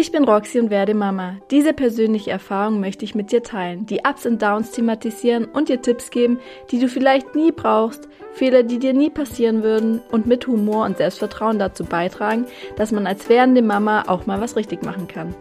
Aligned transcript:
Ich 0.00 0.12
bin 0.12 0.22
Roxy 0.22 0.60
und 0.60 0.70
werde 0.70 0.94
Mama. 0.94 1.38
Diese 1.50 1.72
persönliche 1.72 2.30
Erfahrung 2.30 2.78
möchte 2.78 3.04
ich 3.04 3.16
mit 3.16 3.32
dir 3.32 3.42
teilen, 3.42 3.84
die 3.84 4.02
Ups 4.08 4.26
und 4.26 4.40
Downs 4.40 4.70
thematisieren 4.70 5.46
und 5.46 5.68
dir 5.68 5.82
Tipps 5.82 6.10
geben, 6.10 6.38
die 6.70 6.78
du 6.78 6.86
vielleicht 6.86 7.34
nie 7.34 7.50
brauchst, 7.50 8.08
Fehler, 8.32 8.62
die 8.62 8.78
dir 8.78 8.92
nie 8.92 9.10
passieren 9.10 9.64
würden 9.64 10.00
und 10.12 10.24
mit 10.24 10.46
Humor 10.46 10.84
und 10.84 10.98
Selbstvertrauen 10.98 11.58
dazu 11.58 11.84
beitragen, 11.84 12.46
dass 12.76 12.92
man 12.92 13.08
als 13.08 13.28
werdende 13.28 13.60
Mama 13.60 14.04
auch 14.06 14.24
mal 14.24 14.40
was 14.40 14.54
richtig 14.54 14.84
machen 14.84 15.08
kann. 15.08 15.34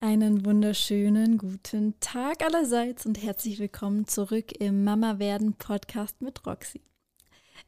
Einen 0.00 0.46
wunderschönen 0.46 1.36
guten 1.36 2.00
Tag 2.00 2.42
allerseits 2.42 3.04
und 3.04 3.22
herzlich 3.22 3.58
willkommen 3.58 4.06
zurück 4.06 4.58
im 4.58 4.84
Mama 4.84 5.18
werden 5.18 5.52
Podcast 5.52 6.22
mit 6.22 6.46
Roxy. 6.46 6.80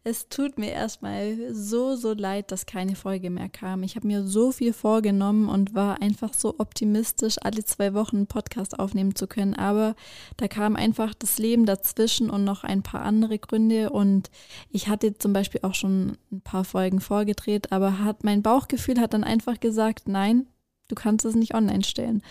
Es 0.06 0.28
tut 0.28 0.58
mir 0.58 0.70
erstmal 0.70 1.54
so, 1.54 1.96
so 1.96 2.12
leid, 2.12 2.52
dass 2.52 2.66
keine 2.66 2.94
Folge 2.94 3.30
mehr 3.30 3.48
kam. 3.48 3.82
Ich 3.82 3.96
habe 3.96 4.06
mir 4.06 4.22
so 4.22 4.52
viel 4.52 4.74
vorgenommen 4.74 5.48
und 5.48 5.74
war 5.74 6.02
einfach 6.02 6.34
so 6.34 6.56
optimistisch, 6.58 7.36
alle 7.40 7.64
zwei 7.64 7.94
Wochen 7.94 8.16
einen 8.16 8.26
Podcast 8.26 8.78
aufnehmen 8.78 9.14
zu 9.14 9.26
können. 9.26 9.54
Aber 9.54 9.96
da 10.36 10.46
kam 10.46 10.76
einfach 10.76 11.14
das 11.14 11.38
Leben 11.38 11.64
dazwischen 11.64 12.28
und 12.28 12.44
noch 12.44 12.64
ein 12.64 12.82
paar 12.82 13.00
andere 13.00 13.38
Gründe. 13.38 13.88
Und 13.88 14.30
ich 14.68 14.88
hatte 14.88 15.16
zum 15.16 15.32
Beispiel 15.32 15.62
auch 15.62 15.74
schon 15.74 16.18
ein 16.30 16.42
paar 16.42 16.64
Folgen 16.64 17.00
vorgedreht, 17.00 17.72
aber 17.72 18.00
hat 18.04 18.24
mein 18.24 18.42
Bauchgefühl 18.42 19.00
hat 19.00 19.14
dann 19.14 19.24
einfach 19.24 19.58
gesagt, 19.58 20.06
nein, 20.06 20.46
du 20.88 20.96
kannst 20.96 21.24
es 21.24 21.34
nicht 21.34 21.54
online 21.54 21.82
stellen. 21.82 22.22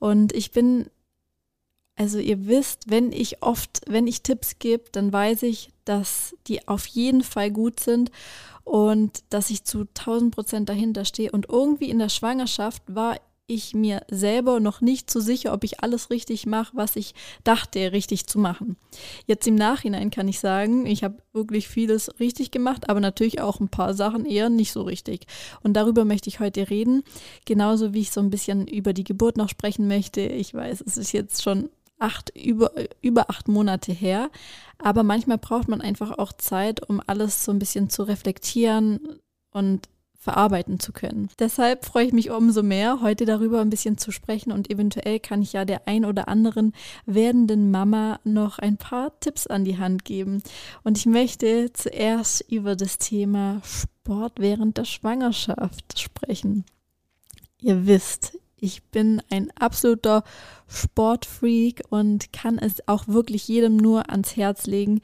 Und 0.00 0.32
ich 0.32 0.50
bin 0.50 0.86
also 1.96 2.18
ihr 2.18 2.46
wisst, 2.46 2.90
wenn 2.90 3.12
ich 3.12 3.42
oft, 3.42 3.80
wenn 3.86 4.06
ich 4.06 4.22
Tipps 4.22 4.58
gebe, 4.58 4.84
dann 4.92 5.12
weiß 5.12 5.42
ich, 5.44 5.70
dass 5.84 6.34
die 6.46 6.66
auf 6.66 6.86
jeden 6.86 7.22
Fall 7.22 7.50
gut 7.50 7.80
sind 7.80 8.10
und 8.64 9.22
dass 9.30 9.50
ich 9.50 9.64
zu 9.64 9.80
1000 9.80 10.34
Prozent 10.34 10.68
dahinter 10.68 11.04
stehe. 11.04 11.30
Und 11.32 11.48
irgendwie 11.48 11.90
in 11.90 11.98
der 11.98 12.08
Schwangerschaft 12.08 12.82
war 12.86 13.16
ich 13.46 13.74
mir 13.74 14.02
selber 14.08 14.60
noch 14.60 14.80
nicht 14.80 15.10
so 15.10 15.20
sicher, 15.20 15.52
ob 15.52 15.64
ich 15.64 15.80
alles 15.80 16.10
richtig 16.10 16.46
mache, 16.46 16.74
was 16.74 16.96
ich 16.96 17.14
dachte, 17.44 17.92
richtig 17.92 18.26
zu 18.26 18.38
machen. 18.38 18.76
Jetzt 19.26 19.46
im 19.46 19.56
Nachhinein 19.56 20.10
kann 20.10 20.28
ich 20.28 20.40
sagen, 20.40 20.86
ich 20.86 21.04
habe 21.04 21.18
wirklich 21.32 21.68
vieles 21.68 22.18
richtig 22.20 22.50
gemacht, 22.50 22.88
aber 22.88 23.00
natürlich 23.00 23.40
auch 23.40 23.60
ein 23.60 23.68
paar 23.68 23.94
Sachen 23.94 24.24
eher 24.24 24.48
nicht 24.48 24.72
so 24.72 24.82
richtig. 24.82 25.26
Und 25.62 25.74
darüber 25.74 26.04
möchte 26.04 26.28
ich 26.28 26.40
heute 26.40 26.70
reden, 26.70 27.02
genauso 27.44 27.92
wie 27.92 28.00
ich 28.00 28.10
so 28.10 28.20
ein 28.20 28.30
bisschen 28.30 28.66
über 28.66 28.92
die 28.92 29.04
Geburt 29.04 29.36
noch 29.36 29.48
sprechen 29.48 29.88
möchte. 29.88 30.22
Ich 30.22 30.54
weiß, 30.54 30.82
es 30.86 30.96
ist 30.96 31.12
jetzt 31.12 31.42
schon 31.42 31.68
acht, 32.02 32.30
über, 32.36 32.72
über 33.00 33.30
acht 33.30 33.48
Monate 33.48 33.92
her. 33.92 34.30
Aber 34.78 35.02
manchmal 35.02 35.38
braucht 35.38 35.68
man 35.68 35.80
einfach 35.80 36.18
auch 36.18 36.32
Zeit, 36.32 36.88
um 36.88 37.00
alles 37.06 37.44
so 37.44 37.52
ein 37.52 37.58
bisschen 37.58 37.88
zu 37.88 38.02
reflektieren 38.02 39.20
und 39.50 39.88
verarbeiten 40.22 40.78
zu 40.78 40.92
können. 40.92 41.30
Deshalb 41.40 41.84
freue 41.84 42.06
ich 42.06 42.12
mich 42.12 42.30
umso 42.30 42.62
mehr, 42.62 43.00
heute 43.00 43.24
darüber 43.24 43.60
ein 43.60 43.70
bisschen 43.70 43.98
zu 43.98 44.12
sprechen 44.12 44.52
und 44.52 44.70
eventuell 44.70 45.18
kann 45.18 45.42
ich 45.42 45.52
ja 45.52 45.64
der 45.64 45.88
ein 45.88 46.04
oder 46.04 46.28
anderen 46.28 46.74
werdenden 47.06 47.72
Mama 47.72 48.20
noch 48.22 48.60
ein 48.60 48.76
paar 48.76 49.18
Tipps 49.18 49.48
an 49.48 49.64
die 49.64 49.78
Hand 49.78 50.04
geben. 50.04 50.40
Und 50.84 50.96
ich 50.96 51.06
möchte 51.06 51.72
zuerst 51.72 52.44
über 52.48 52.76
das 52.76 52.98
Thema 52.98 53.60
Sport 53.64 54.34
während 54.38 54.78
der 54.78 54.84
Schwangerschaft 54.84 55.98
sprechen. 55.98 56.64
Ihr 57.58 57.86
wisst, 57.86 58.38
ich 58.62 58.84
bin 58.84 59.20
ein 59.28 59.50
absoluter 59.58 60.22
Sportfreak 60.68 61.82
und 61.90 62.32
kann 62.32 62.58
es 62.58 62.86
auch 62.86 63.08
wirklich 63.08 63.48
jedem 63.48 63.76
nur 63.76 64.08
ans 64.08 64.36
Herz 64.36 64.66
legen, 64.66 65.00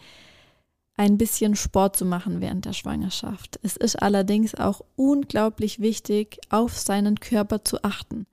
ein 0.96 1.18
bisschen 1.18 1.56
Sport 1.56 1.96
zu 1.96 2.04
machen 2.04 2.40
während 2.40 2.66
der 2.66 2.72
Schwangerschaft. 2.72 3.58
Es 3.64 3.76
ist 3.76 4.00
allerdings 4.00 4.54
auch 4.54 4.82
unglaublich 4.94 5.80
wichtig, 5.80 6.38
auf 6.50 6.78
seinen 6.78 7.18
Körper 7.18 7.64
zu 7.64 7.82
achten. 7.82 8.26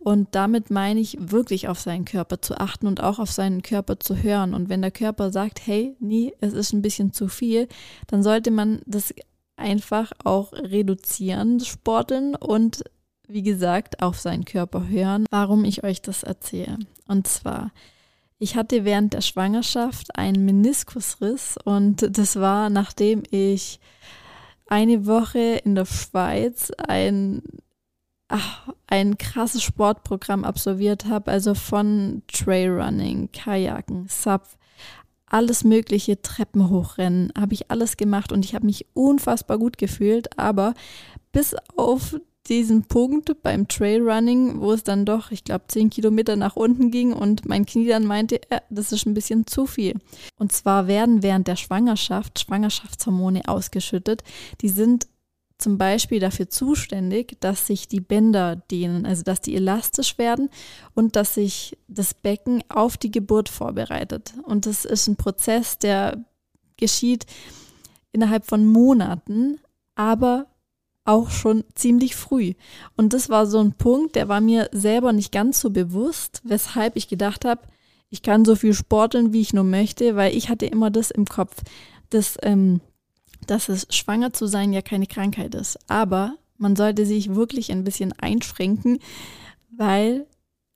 Und 0.00 0.28
damit 0.32 0.70
meine 0.70 0.98
ich 0.98 1.18
wirklich 1.20 1.68
auf 1.68 1.78
seinen 1.78 2.04
Körper 2.04 2.42
zu 2.42 2.58
achten 2.58 2.88
und 2.88 3.00
auch 3.00 3.20
auf 3.20 3.30
seinen 3.30 3.62
Körper 3.62 4.00
zu 4.00 4.16
hören. 4.16 4.54
Und 4.54 4.68
wenn 4.68 4.82
der 4.82 4.90
Körper 4.90 5.30
sagt, 5.30 5.66
hey, 5.66 5.96
nie, 6.00 6.34
es 6.40 6.52
ist 6.52 6.72
ein 6.72 6.82
bisschen 6.82 7.12
zu 7.12 7.28
viel, 7.28 7.68
dann 8.08 8.24
sollte 8.24 8.50
man 8.50 8.82
das 8.86 9.14
einfach 9.56 10.12
auch 10.24 10.52
reduzieren, 10.52 11.60
Sporteln 11.60 12.34
und 12.34 12.82
wie 13.28 13.42
gesagt, 13.42 14.02
auf 14.02 14.18
seinen 14.18 14.44
Körper 14.44 14.88
hören, 14.88 15.26
warum 15.30 15.64
ich 15.64 15.84
euch 15.84 16.02
das 16.02 16.22
erzähle. 16.22 16.78
Und 17.08 17.26
zwar, 17.26 17.72
ich 18.38 18.56
hatte 18.56 18.84
während 18.84 19.14
der 19.14 19.22
Schwangerschaft 19.22 20.16
einen 20.16 20.44
Meniskusriss 20.44 21.56
und 21.64 22.18
das 22.18 22.36
war, 22.36 22.70
nachdem 22.70 23.22
ich 23.30 23.80
eine 24.66 25.06
Woche 25.06 25.60
in 25.64 25.74
der 25.74 25.86
Schweiz 25.86 26.70
ein, 26.86 27.42
ach, 28.28 28.68
ein 28.86 29.18
krasses 29.18 29.62
Sportprogramm 29.62 30.44
absolviert 30.44 31.06
habe, 31.06 31.30
also 31.30 31.54
von 31.54 32.22
Trailrunning, 32.28 33.30
Kajaken, 33.32 34.06
Sub, 34.08 34.42
alles 35.26 35.64
mögliche 35.64 36.20
Treppen 36.22 36.70
hochrennen, 36.70 37.32
habe 37.38 37.54
ich 37.54 37.70
alles 37.70 37.96
gemacht 37.96 38.32
und 38.32 38.44
ich 38.44 38.54
habe 38.54 38.66
mich 38.66 38.86
unfassbar 38.94 39.58
gut 39.58 39.78
gefühlt, 39.78 40.38
aber 40.38 40.74
bis 41.32 41.56
auf 41.76 42.16
diesen 42.48 42.84
Punkt 42.84 43.42
beim 43.42 43.68
Trailrunning, 43.68 44.60
wo 44.60 44.72
es 44.72 44.84
dann 44.84 45.06
doch, 45.06 45.30
ich 45.30 45.44
glaube, 45.44 45.64
zehn 45.68 45.90
Kilometer 45.90 46.36
nach 46.36 46.56
unten 46.56 46.90
ging 46.90 47.12
und 47.12 47.46
mein 47.46 47.64
Knie 47.64 47.88
dann 47.88 48.06
meinte, 48.06 48.40
äh, 48.50 48.60
das 48.70 48.92
ist 48.92 49.06
ein 49.06 49.14
bisschen 49.14 49.46
zu 49.46 49.66
viel. 49.66 49.94
Und 50.38 50.52
zwar 50.52 50.86
werden 50.86 51.22
während 51.22 51.48
der 51.48 51.56
Schwangerschaft 51.56 52.38
Schwangerschaftshormone 52.40 53.42
ausgeschüttet. 53.48 54.22
Die 54.60 54.68
sind 54.68 55.06
zum 55.58 55.78
Beispiel 55.78 56.20
dafür 56.20 56.50
zuständig, 56.50 57.40
dass 57.40 57.66
sich 57.66 57.88
die 57.88 58.00
Bänder 58.00 58.56
dehnen, 58.56 59.06
also 59.06 59.22
dass 59.22 59.40
die 59.40 59.54
elastisch 59.54 60.18
werden 60.18 60.50
und 60.94 61.16
dass 61.16 61.34
sich 61.34 61.78
das 61.88 62.12
Becken 62.12 62.62
auf 62.68 62.96
die 62.96 63.10
Geburt 63.10 63.48
vorbereitet. 63.48 64.34
Und 64.42 64.66
das 64.66 64.84
ist 64.84 65.06
ein 65.06 65.16
Prozess, 65.16 65.78
der 65.78 66.24
geschieht 66.76 67.26
innerhalb 68.12 68.46
von 68.46 68.66
Monaten, 68.66 69.60
aber 69.94 70.46
auch 71.04 71.30
schon 71.30 71.64
ziemlich 71.74 72.16
früh. 72.16 72.54
Und 72.96 73.12
das 73.12 73.28
war 73.28 73.46
so 73.46 73.58
ein 73.58 73.72
Punkt, 73.74 74.16
der 74.16 74.28
war 74.28 74.40
mir 74.40 74.68
selber 74.72 75.12
nicht 75.12 75.32
ganz 75.32 75.60
so 75.60 75.70
bewusst, 75.70 76.40
weshalb 76.44 76.96
ich 76.96 77.08
gedacht 77.08 77.44
habe, 77.44 77.62
ich 78.10 78.22
kann 78.22 78.44
so 78.44 78.54
viel 78.54 78.74
sporteln, 78.74 79.32
wie 79.32 79.40
ich 79.40 79.52
nur 79.52 79.64
möchte, 79.64 80.16
weil 80.16 80.36
ich 80.36 80.48
hatte 80.48 80.66
immer 80.66 80.90
das 80.90 81.10
im 81.10 81.24
Kopf, 81.26 81.62
dass, 82.10 82.36
ähm, 82.42 82.80
dass 83.46 83.68
es 83.68 83.86
schwanger 83.90 84.32
zu 84.32 84.46
sein 84.46 84.72
ja 84.72 84.82
keine 84.82 85.06
Krankheit 85.06 85.54
ist. 85.54 85.78
Aber 85.88 86.36
man 86.56 86.76
sollte 86.76 87.06
sich 87.06 87.34
wirklich 87.34 87.72
ein 87.72 87.84
bisschen 87.84 88.12
einschränken, 88.12 88.98
weil 89.76 90.26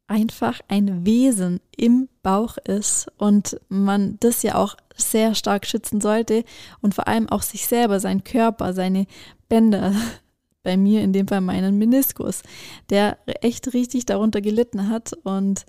einfach 0.09 0.61
ein 0.69 1.07
Wesen 1.07 1.61
im 1.77 2.09
Bauch 2.23 2.57
ist 2.57 3.09
und 3.19 3.61
man 3.69 4.17
das 4.21 4.43
ja 4.43 4.57
auch 4.57 4.77
sehr 4.97 5.35
stark 5.35 5.67
schützen 5.67 6.01
sollte 6.01 6.45
und 6.81 6.95
vor 6.95 7.07
allem 7.07 7.29
auch 7.29 7.43
sich 7.43 7.67
selber, 7.67 8.01
seinen 8.01 8.25
Körper, 8.25 8.73
seine 8.73 9.07
Bänder, 9.49 9.95
bei 10.65 10.77
mir 10.77 11.03
in 11.03 11.13
dem 11.13 11.29
Fall 11.29 11.41
meinen 11.41 11.79
Meniskus, 11.79 12.43
der 12.91 13.19
echt 13.43 13.73
richtig 13.73 14.07
darunter 14.07 14.41
gelitten 14.41 14.89
hat 14.89 15.13
und 15.23 15.65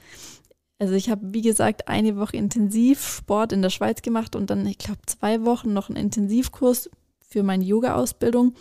also 0.80 0.94
ich 0.94 1.10
habe, 1.10 1.34
wie 1.34 1.42
gesagt, 1.42 1.90
eine 1.90 2.16
Woche 2.16 2.38
Intensivsport 2.38 3.52
in 3.52 3.62
der 3.62 3.70
Schweiz 3.70 4.02
gemacht 4.02 4.36
und 4.36 4.50
dann, 4.50 4.66
ich 4.66 4.78
glaube, 4.78 5.02
zwei 5.06 5.44
Wochen 5.44 5.74
noch 5.74 5.90
einen 5.90 5.98
Intensivkurs 5.98 6.90
für 7.20 7.44
meine 7.44 7.66
Yoga-Ausbildung. 7.66 8.56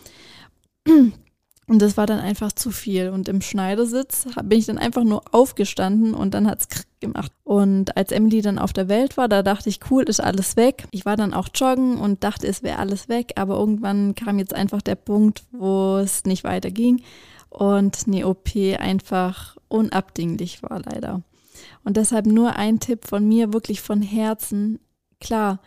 Und 1.69 1.81
das 1.83 1.99
war 1.99 2.07
dann 2.07 2.19
einfach 2.19 2.51
zu 2.53 2.71
viel. 2.71 3.11
Und 3.11 3.29
im 3.29 3.43
Schneidersitz 3.43 4.27
bin 4.43 4.59
ich 4.59 4.67
dann 4.67 4.79
einfach 4.79 5.05
nur 5.05 5.23
aufgestanden 5.33 6.15
und 6.15 6.33
dann 6.33 6.49
hat's 6.49 6.67
gemacht. 7.01 7.31
Und 7.45 7.97
als 7.97 8.11
Emily 8.11 8.41
dann 8.41 8.59
auf 8.59 8.73
der 8.73 8.89
Welt 8.89 9.19
war, 9.19 9.29
da 9.29 9.43
dachte 9.43 9.69
ich, 9.69 9.81
cool, 9.91 10.05
ist 10.05 10.21
alles 10.21 10.57
weg. 10.57 10.87
Ich 10.91 11.05
war 11.05 11.17
dann 11.17 11.35
auch 11.35 11.49
joggen 11.55 11.99
und 11.99 12.25
dachte, 12.25 12.47
es 12.47 12.63
wäre 12.63 12.79
alles 12.79 13.09
weg. 13.11 13.35
Aber 13.37 13.57
irgendwann 13.57 14.15
kam 14.15 14.39
jetzt 14.39 14.55
einfach 14.55 14.81
der 14.81 14.95
Punkt, 14.95 15.45
wo 15.53 15.99
es 15.99 16.25
nicht 16.25 16.43
weiterging 16.43 17.03
und 17.51 18.07
eine 18.07 18.27
OP 18.27 18.49
einfach 18.79 19.57
unabdinglich 19.69 20.63
war 20.63 20.81
leider. 20.81 21.23
Und 21.85 21.99
deshalb 21.99 22.25
nur 22.27 22.57
ein 22.57 22.81
Tipp 22.81 23.07
von 23.07 23.29
mir, 23.29 23.53
wirklich 23.53 23.83
von 23.83 24.01
Herzen. 24.01 24.81
Klar, 25.21 25.61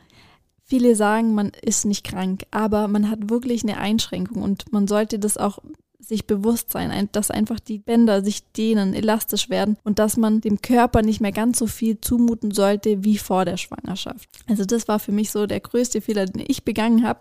Viele 0.72 0.96
sagen, 0.96 1.36
man 1.36 1.52
ist 1.62 1.84
nicht 1.84 2.06
krank, 2.06 2.44
aber 2.50 2.88
man 2.88 3.10
hat 3.10 3.30
wirklich 3.30 3.64
eine 3.64 3.78
Einschränkung 3.78 4.42
und 4.42 4.72
man 4.72 4.88
sollte 4.88 5.20
das 5.20 5.36
auch 5.36 5.60
sich 6.02 6.26
bewusst 6.26 6.72
sein, 6.72 7.10
dass 7.12 7.32
einfach 7.32 7.60
die 7.60 7.78
Bänder 7.78 8.24
sich 8.24 8.44
dehnen, 8.52 8.94
elastisch 8.94 9.50
werden 9.50 9.78
und 9.84 10.00
dass 10.00 10.18
man 10.18 10.42
dem 10.42 10.62
Körper 10.62 11.04
nicht 11.04 11.22
mehr 11.22 11.32
ganz 11.32 11.60
so 11.60 11.68
viel 11.68 12.02
zumuten 12.02 12.52
sollte 12.52 13.04
wie 13.04 13.18
vor 13.18 13.46
der 13.46 13.58
Schwangerschaft. 13.58 14.28
Also 14.48 14.66
das 14.66 14.88
war 14.88 15.00
für 15.00 15.12
mich 15.12 15.32
so 15.32 15.46
der 15.46 15.60
größte 15.60 16.02
Fehler, 16.02 16.26
den 16.26 16.44
ich 16.48 16.66
begangen 16.66 17.06
habe. 17.06 17.20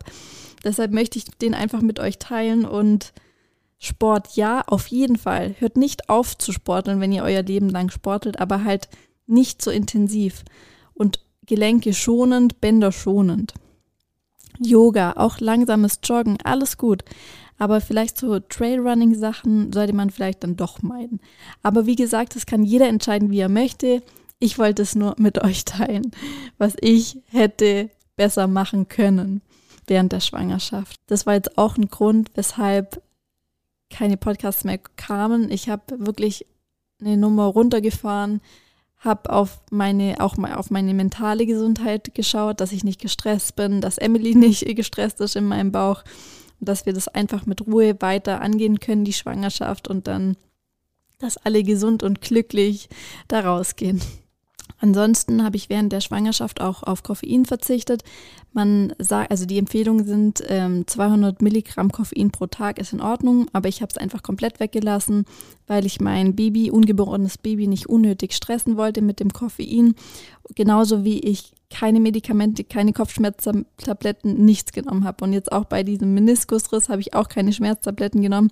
Deshalb 0.64 0.92
möchte 0.92 1.18
ich 1.18 1.24
den 1.24 1.54
einfach 1.54 1.82
mit 1.82 2.00
euch 2.00 2.18
teilen 2.18 2.64
und 2.64 3.12
Sport, 3.78 4.36
ja, 4.36 4.62
auf 4.66 4.88
jeden 4.88 5.16
Fall. 5.16 5.54
Hört 5.58 5.76
nicht 5.76 6.10
auf 6.10 6.36
zu 6.36 6.52
sporteln, 6.52 7.00
wenn 7.00 7.12
ihr 7.12 7.22
euer 7.22 7.42
Leben 7.42 7.70
lang 7.70 7.90
sportelt, 7.90 8.38
aber 8.38 8.64
halt 8.64 8.88
nicht 9.26 9.62
so 9.62 9.70
intensiv 9.70 10.44
und 10.92 11.20
Gelenke 11.46 11.94
schonend, 11.94 12.60
Bänder 12.60 12.92
schonend. 12.92 13.54
Yoga, 14.58 15.14
auch 15.16 15.40
langsames 15.40 16.00
Joggen, 16.04 16.36
alles 16.44 16.76
gut. 16.76 17.04
Aber 17.60 17.82
vielleicht 17.82 18.16
so 18.16 18.40
Trailrunning-Sachen 18.40 19.74
sollte 19.74 19.92
man 19.92 20.08
vielleicht 20.08 20.42
dann 20.42 20.56
doch 20.56 20.80
meiden. 20.80 21.20
Aber 21.62 21.84
wie 21.84 21.94
gesagt, 21.94 22.34
das 22.34 22.46
kann 22.46 22.64
jeder 22.64 22.88
entscheiden, 22.88 23.30
wie 23.30 23.38
er 23.38 23.50
möchte. 23.50 24.02
Ich 24.38 24.58
wollte 24.58 24.80
es 24.80 24.94
nur 24.94 25.14
mit 25.18 25.38
euch 25.44 25.66
teilen, 25.66 26.10
was 26.56 26.74
ich 26.80 27.18
hätte 27.26 27.90
besser 28.16 28.46
machen 28.46 28.88
können 28.88 29.42
während 29.86 30.12
der 30.12 30.20
Schwangerschaft. 30.20 30.96
Das 31.06 31.26
war 31.26 31.34
jetzt 31.34 31.58
auch 31.58 31.76
ein 31.76 31.88
Grund, 31.88 32.30
weshalb 32.34 33.02
keine 33.90 34.16
Podcasts 34.16 34.64
mehr 34.64 34.78
kamen. 34.96 35.50
Ich 35.50 35.68
habe 35.68 36.06
wirklich 36.06 36.46
eine 36.98 37.18
Nummer 37.18 37.44
runtergefahren, 37.44 38.40
habe 38.96 39.30
auf 39.30 39.60
meine 39.70 40.16
auch 40.20 40.38
mal 40.38 40.54
auf 40.54 40.70
meine 40.70 40.94
mentale 40.94 41.44
Gesundheit 41.44 42.14
geschaut, 42.14 42.62
dass 42.62 42.72
ich 42.72 42.84
nicht 42.84 43.02
gestresst 43.02 43.54
bin, 43.54 43.82
dass 43.82 43.98
Emily 43.98 44.34
nicht 44.34 44.64
gestresst 44.76 45.20
ist 45.20 45.36
in 45.36 45.44
meinem 45.44 45.72
Bauch 45.72 46.04
dass 46.60 46.86
wir 46.86 46.92
das 46.92 47.08
einfach 47.08 47.46
mit 47.46 47.66
Ruhe 47.66 48.00
weiter 48.00 48.40
angehen 48.40 48.80
können, 48.80 49.04
die 49.04 49.12
Schwangerschaft 49.12 49.88
und 49.88 50.06
dann, 50.06 50.36
dass 51.18 51.36
alle 51.36 51.62
gesund 51.62 52.02
und 52.02 52.20
glücklich 52.20 52.88
da 53.28 53.40
rausgehen. 53.40 54.00
Ansonsten 54.80 55.44
habe 55.44 55.56
ich 55.56 55.68
während 55.68 55.92
der 55.92 56.00
Schwangerschaft 56.00 56.60
auch 56.60 56.82
auf 56.82 57.02
Koffein 57.02 57.44
verzichtet. 57.44 58.02
Man 58.52 58.94
sagt, 58.98 59.30
also 59.30 59.44
die 59.44 59.58
Empfehlungen 59.58 60.06
sind 60.06 60.42
ähm, 60.48 60.86
200 60.86 61.42
Milligramm 61.42 61.92
Koffein 61.92 62.30
pro 62.30 62.46
Tag 62.46 62.78
ist 62.78 62.94
in 62.94 63.02
Ordnung, 63.02 63.46
aber 63.52 63.68
ich 63.68 63.82
habe 63.82 63.90
es 63.90 63.98
einfach 63.98 64.22
komplett 64.22 64.58
weggelassen, 64.58 65.26
weil 65.66 65.84
ich 65.84 66.00
mein 66.00 66.34
Baby, 66.34 66.70
ungeborenes 66.70 67.36
Baby, 67.36 67.66
nicht 67.66 67.88
unnötig 67.88 68.32
stressen 68.32 68.78
wollte 68.78 69.02
mit 69.02 69.20
dem 69.20 69.32
Koffein. 69.32 69.94
Genauso 70.54 71.04
wie 71.04 71.20
ich 71.20 71.52
keine 71.68 72.00
Medikamente, 72.00 72.64
keine 72.64 72.94
Kopfschmerztabletten, 72.94 74.44
nichts 74.44 74.72
genommen 74.72 75.04
habe. 75.04 75.24
Und 75.24 75.34
jetzt 75.34 75.52
auch 75.52 75.66
bei 75.66 75.82
diesem 75.82 76.14
Meniskusriss 76.14 76.88
habe 76.88 77.02
ich 77.02 77.14
auch 77.14 77.28
keine 77.28 77.52
Schmerztabletten 77.52 78.22
genommen, 78.22 78.50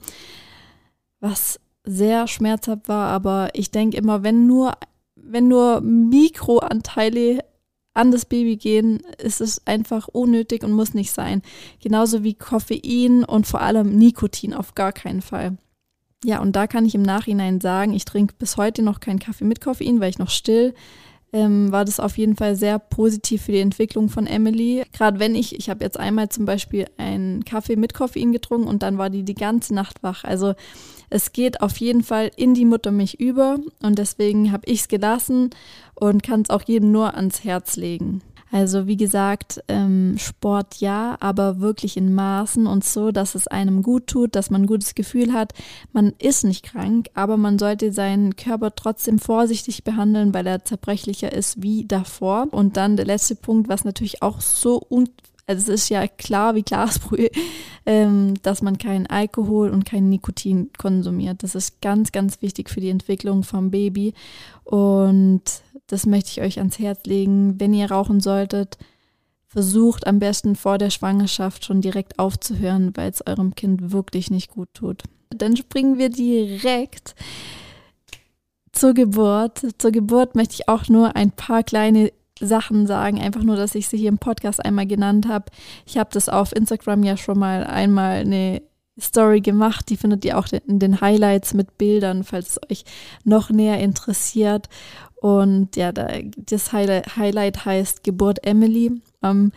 was 1.21 1.59
sehr 1.85 2.29
schmerzhaft 2.29 2.87
war. 2.87 3.09
Aber 3.09 3.49
ich 3.55 3.71
denke 3.71 3.97
immer, 3.97 4.23
wenn 4.23 4.47
nur 4.47 4.75
wenn 5.31 5.49
nur 5.49 5.81
Mikroanteile 5.81 7.45
an 7.95 8.11
das 8.13 8.25
Baby 8.25 8.57
gehen, 8.57 9.01
ist 9.19 9.41
es 9.41 9.67
einfach 9.67 10.09
unnötig 10.09 10.63
und 10.63 10.73
muss 10.73 10.95
nicht 10.95 11.13
sein. 11.13 11.43
Genauso 11.81 12.23
wie 12.23 12.35
Koffein 12.35 13.25
und 13.25 13.47
vor 13.47 13.61
allem 13.61 13.97
Nikotin 13.97 14.55
auf 14.55 14.75
gar 14.75 14.93
keinen 14.93 15.23
Fall. 15.23 15.57
Ja, 16.25 16.41
und 16.41 16.57
da 16.57 16.67
kann 16.67 16.85
ich 16.85 16.95
im 16.95 17.03
Nachhinein 17.03 17.61
sagen, 17.61 17.93
ich 17.93 18.05
trinke 18.05 18.35
bis 18.39 18.57
heute 18.57 18.83
noch 18.83 19.01
keinen 19.01 19.19
Kaffee 19.19 19.45
mit 19.45 19.61
Koffein, 19.61 20.01
weil 20.01 20.11
ich 20.11 20.19
noch 20.19 20.31
still 20.31 20.75
ähm, 21.33 21.71
war 21.73 21.85
das 21.85 22.01
auf 22.01 22.17
jeden 22.17 22.37
Fall 22.37 22.57
sehr 22.57 22.79
positiv 22.79 23.43
für 23.43 23.53
die 23.53 23.61
Entwicklung 23.61 24.09
von 24.09 24.27
Emily. 24.27 24.85
Gerade 24.93 25.19
wenn 25.19 25.35
ich, 25.35 25.55
ich 25.59 25.69
habe 25.69 25.85
jetzt 25.85 25.99
einmal 25.99 26.29
zum 26.31 26.47
Beispiel 26.47 26.87
einen 26.97 27.45
Kaffee 27.45 27.77
mit 27.77 27.95
Koffein 27.95 28.33
getrunken 28.33 28.69
und 28.69 28.83
dann 28.83 28.99
war 28.99 29.11
die 29.11 29.25
die 29.25 29.35
ganze 29.35 29.75
Nacht 29.75 30.03
wach. 30.03 30.25
Also 30.25 30.55
es 31.11 31.33
geht 31.33 31.61
auf 31.61 31.77
jeden 31.79 32.03
Fall 32.03 32.31
in 32.37 32.55
die 32.55 32.65
Muttermilch 32.65 33.15
über 33.15 33.59
und 33.83 33.99
deswegen 33.99 34.53
habe 34.53 34.67
ich 34.67 34.81
es 34.81 34.89
gelassen 34.89 35.51
und 35.95 36.23
kann 36.23 36.43
es 36.43 36.51
auch 36.51 36.63
jedem 36.63 36.93
nur 36.93 37.15
ans 37.15 37.45
Herz 37.45 37.77
legen. 37.77 38.23
Also 38.51 38.87
wie 38.87 38.97
gesagt, 38.97 39.63
ähm, 39.69 40.17
Sport 40.17 40.77
ja, 40.77 41.17
aber 41.21 41.61
wirklich 41.61 41.97
in 41.97 42.15
Maßen 42.15 42.67
und 42.67 42.83
so, 42.83 43.11
dass 43.11 43.35
es 43.35 43.47
einem 43.47 43.83
gut 43.83 44.07
tut, 44.07 44.35
dass 44.35 44.51
man 44.51 44.63
ein 44.63 44.67
gutes 44.67 44.95
Gefühl 44.95 45.35
hat. 45.35 45.53
Man 45.93 46.15
ist 46.19 46.45
nicht 46.45 46.65
krank, 46.65 47.09
aber 47.13 47.37
man 47.37 47.59
sollte 47.59 47.93
seinen 47.93 48.37
Körper 48.37 48.75
trotzdem 48.75 49.19
vorsichtig 49.19 49.85
behandeln, 49.85 50.33
weil 50.33 50.47
er 50.47 50.65
zerbrechlicher 50.65 51.33
ist 51.33 51.63
wie 51.63 51.85
davor. 51.85 52.49
Und 52.51 52.79
dann 52.79 52.97
der 52.97 53.07
letzte 53.07 53.35
Punkt, 53.35 53.69
was 53.69 53.85
natürlich 53.85 54.23
auch 54.23 54.41
so 54.41 54.79
also 55.49 55.73
es 55.73 55.83
ist 55.83 55.89
ja 55.89 56.07
klar 56.07 56.55
wie 56.55 56.63
Glasbrühe, 56.63 57.31
ähm, 57.87 58.35
dass 58.43 58.61
man 58.61 58.77
keinen 58.77 59.07
Alkohol 59.07 59.71
und 59.71 59.87
kein 59.87 60.11
Nikotin 60.11 60.71
konsumiert. 60.77 61.43
Das 61.43 61.55
ist 61.55 61.81
ganz, 61.81 62.13
ganz 62.13 62.43
wichtig 62.43 62.69
für 62.69 62.81
die 62.81 62.91
Entwicklung 62.91 63.43
vom 63.43 63.71
Baby. 63.71 64.13
Und 64.65 65.43
das 65.87 66.05
möchte 66.05 66.31
ich 66.31 66.43
euch 66.43 66.59
ans 66.59 66.79
Herz 66.79 67.01
legen. 67.07 67.59
Wenn 67.59 67.73
ihr 67.73 67.91
rauchen 67.91 68.21
solltet, 68.21 68.77
versucht 69.47 70.07
am 70.07 70.19
besten 70.19 70.55
vor 70.55 70.77
der 70.77 70.91
Schwangerschaft 70.91 71.65
schon 71.65 71.81
direkt 71.81 72.19
aufzuhören, 72.19 72.93
weil 72.95 73.11
es 73.11 73.27
eurem 73.27 73.55
Kind 73.55 73.91
wirklich 73.91 74.31
nicht 74.31 74.51
gut 74.51 74.69
tut. 74.75 75.03
Dann 75.31 75.57
springen 75.57 75.97
wir 75.97 76.11
direkt 76.11 77.15
zur 78.73 78.93
Geburt. 78.93 79.63
Zur 79.79 79.93
Geburt 79.93 80.35
möchte 80.35 80.55
ich 80.55 80.69
auch 80.69 80.89
nur 80.89 81.17
ein 81.17 81.31
paar 81.31 81.63
kleine 81.63 82.13
Sachen 82.41 82.87
sagen, 82.87 83.21
einfach 83.21 83.43
nur, 83.43 83.57
dass 83.57 83.75
ich 83.75 83.89
sie 83.89 83.99
hier 83.99 84.09
im 84.09 84.19
Podcast 84.19 84.65
einmal 84.65 84.87
genannt 84.87 85.29
habe. 85.29 85.47
Ich 85.87 85.99
habe 85.99 86.11
das 86.13 86.29
auf 86.29 86.55
Instagram 86.55 87.03
ja 87.03 87.17
schon 87.17 87.39
mal 87.39 87.65
einmal 87.65 88.21
eine 88.21 88.63
Story 89.01 89.41
gemacht. 89.41 89.89
Die 89.89 89.97
findet 89.97 90.25
ihr 90.25 90.39
auch 90.39 90.49
in 90.67 90.79
den 90.79 91.01
Highlights 91.01 91.55
mit 91.55 91.79
Bildern, 91.79 92.25
falls 92.25 92.51
es 92.51 92.71
euch 92.71 92.85
noch 93.25 93.51
näher 93.51 93.79
interessiert. 93.79 94.69
Und 95.21 95.77
ja, 95.77 95.93
da, 95.93 96.09
das 96.37 96.73
Highlight 96.73 97.65
heißt 97.65 98.05
Geburt 98.05 98.45
Emily. 98.45 99.01
Am 99.21 99.53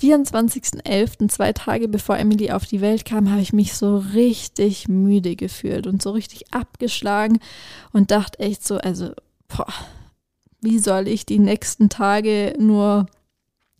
24.11., 0.00 1.28
zwei 1.28 1.52
Tage 1.52 1.88
bevor 1.88 2.16
Emily 2.16 2.50
auf 2.50 2.64
die 2.64 2.80
Welt 2.80 3.04
kam, 3.04 3.30
habe 3.30 3.42
ich 3.42 3.52
mich 3.52 3.74
so 3.74 3.98
richtig 3.98 4.88
müde 4.88 5.36
gefühlt 5.36 5.86
und 5.86 6.02
so 6.02 6.10
richtig 6.10 6.52
abgeschlagen 6.52 7.38
und 7.92 8.10
dachte 8.10 8.40
echt 8.40 8.66
so, 8.66 8.78
also, 8.78 9.12
boah, 9.48 9.72
wie 10.64 10.78
soll 10.78 11.08
ich 11.08 11.26
die 11.26 11.38
nächsten 11.38 11.88
Tage 11.88 12.54
nur 12.58 13.06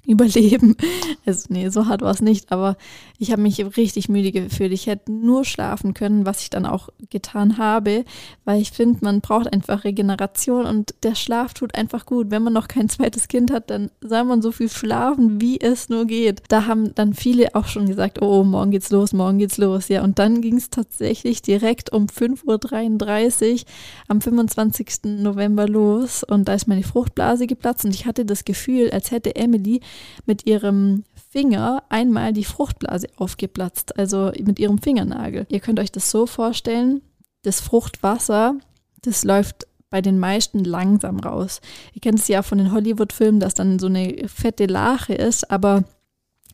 überleben. 0.07 0.77
Also 1.27 1.47
nee, 1.49 1.71
so 1.71 1.87
hart 1.87 2.03
war 2.03 2.11
es 2.11 2.21
nicht, 2.21 2.53
aber 2.53 2.77
ich 3.19 3.33
habe 3.33 3.41
mich 3.41 3.59
richtig 3.79 4.11
müde 4.11 4.31
gefühlt. 4.31 4.73
Ich 4.73 4.87
hätte 4.87 5.11
nur 5.11 5.47
schlafen 5.47 5.95
können, 5.95 6.27
was 6.27 6.43
ich 6.43 6.51
dann 6.51 6.67
auch 6.67 6.91
getan 7.09 7.57
habe, 7.57 8.05
weil 8.45 8.61
ich 8.61 8.73
finde, 8.73 8.99
man 9.01 9.23
braucht 9.23 9.51
einfach 9.51 9.85
Regeneration 9.85 10.67
und 10.67 10.95
der 11.03 11.15
Schlaf 11.15 11.55
tut 11.55 11.75
einfach 11.75 12.05
gut. 12.05 12.31
Wenn 12.31 12.43
man 12.43 12.53
noch 12.53 12.69
kein 12.69 12.91
zweites 12.91 13.29
Kind 13.29 13.51
hat, 13.51 13.71
dann 13.71 13.91
soll 14.03 14.25
man 14.25 14.43
so 14.43 14.53
viel 14.53 14.69
schlafen, 14.69 15.41
wie 15.41 15.59
es 15.59 15.89
nur 15.89 16.05
geht. 16.05 16.43
Da 16.49 16.67
haben 16.67 16.95
dann 16.95 17.15
viele 17.15 17.55
auch 17.55 17.69
schon 17.69 17.87
gesagt, 17.87 18.21
oh, 18.21 18.45
morgen 18.45 18.71
geht's 18.71 18.91
los, 18.91 19.15
morgen 19.15 19.39
geht's 19.39 19.57
los. 19.57 19.89
Ja, 19.89 20.05
und 20.05 20.19
dann 20.19 20.43
ging 20.43 20.59
es 20.59 20.69
tatsächlich 20.69 21.41
direkt 21.41 21.91
um 21.91 22.07
5.33 22.07 23.53
Uhr 23.53 23.61
am 24.09 24.21
25. 24.21 25.05
November 25.05 25.67
los 25.67 26.23
und 26.23 26.49
da 26.49 26.55
ist 26.55 26.69
meine 26.69 26.83
Fruchtblase 26.83 27.47
geplatzt 27.47 27.87
und 27.87 27.95
ich 27.95 28.05
hatte 28.05 28.27
das 28.27 28.45
Gefühl, 28.45 28.91
als 28.91 29.11
hätte 29.11 29.37
Emily 29.37 29.81
mit 30.27 30.47
ihrem 30.47 31.05
Finger 31.31 31.83
einmal 31.89 32.33
die 32.33 32.45
Fruchtblase 32.45 33.09
aufgeplatzt, 33.17 33.99
also 33.99 34.33
mit 34.43 34.59
ihrem 34.59 34.79
Fingernagel. 34.79 35.47
Ihr 35.49 35.61
könnt 35.61 35.81
euch 35.81 35.93
das 35.93 36.11
so 36.11 36.27
vorstellen, 36.27 37.03
das 37.43 37.61
Fruchtwasser, 37.61 38.57
das 39.03 39.25
läuft 39.25 39.67
bei 39.91 40.01
den 40.01 40.19
meisten 40.19 40.65
langsam 40.65 41.21
raus. 41.21 41.61
Ihr 41.93 42.01
kennt 42.01 42.19
es 42.19 42.29
ja 42.29 42.43
von 42.43 42.59
den 42.59 42.73
Hollywood-Filmen, 42.73 43.41
dass 43.41 43.55
dann 43.55 43.79
so 43.79 43.87
eine 43.87 44.29
fette 44.29 44.67
Lache 44.67 45.15
ist, 45.15 45.51
aber 45.51 45.85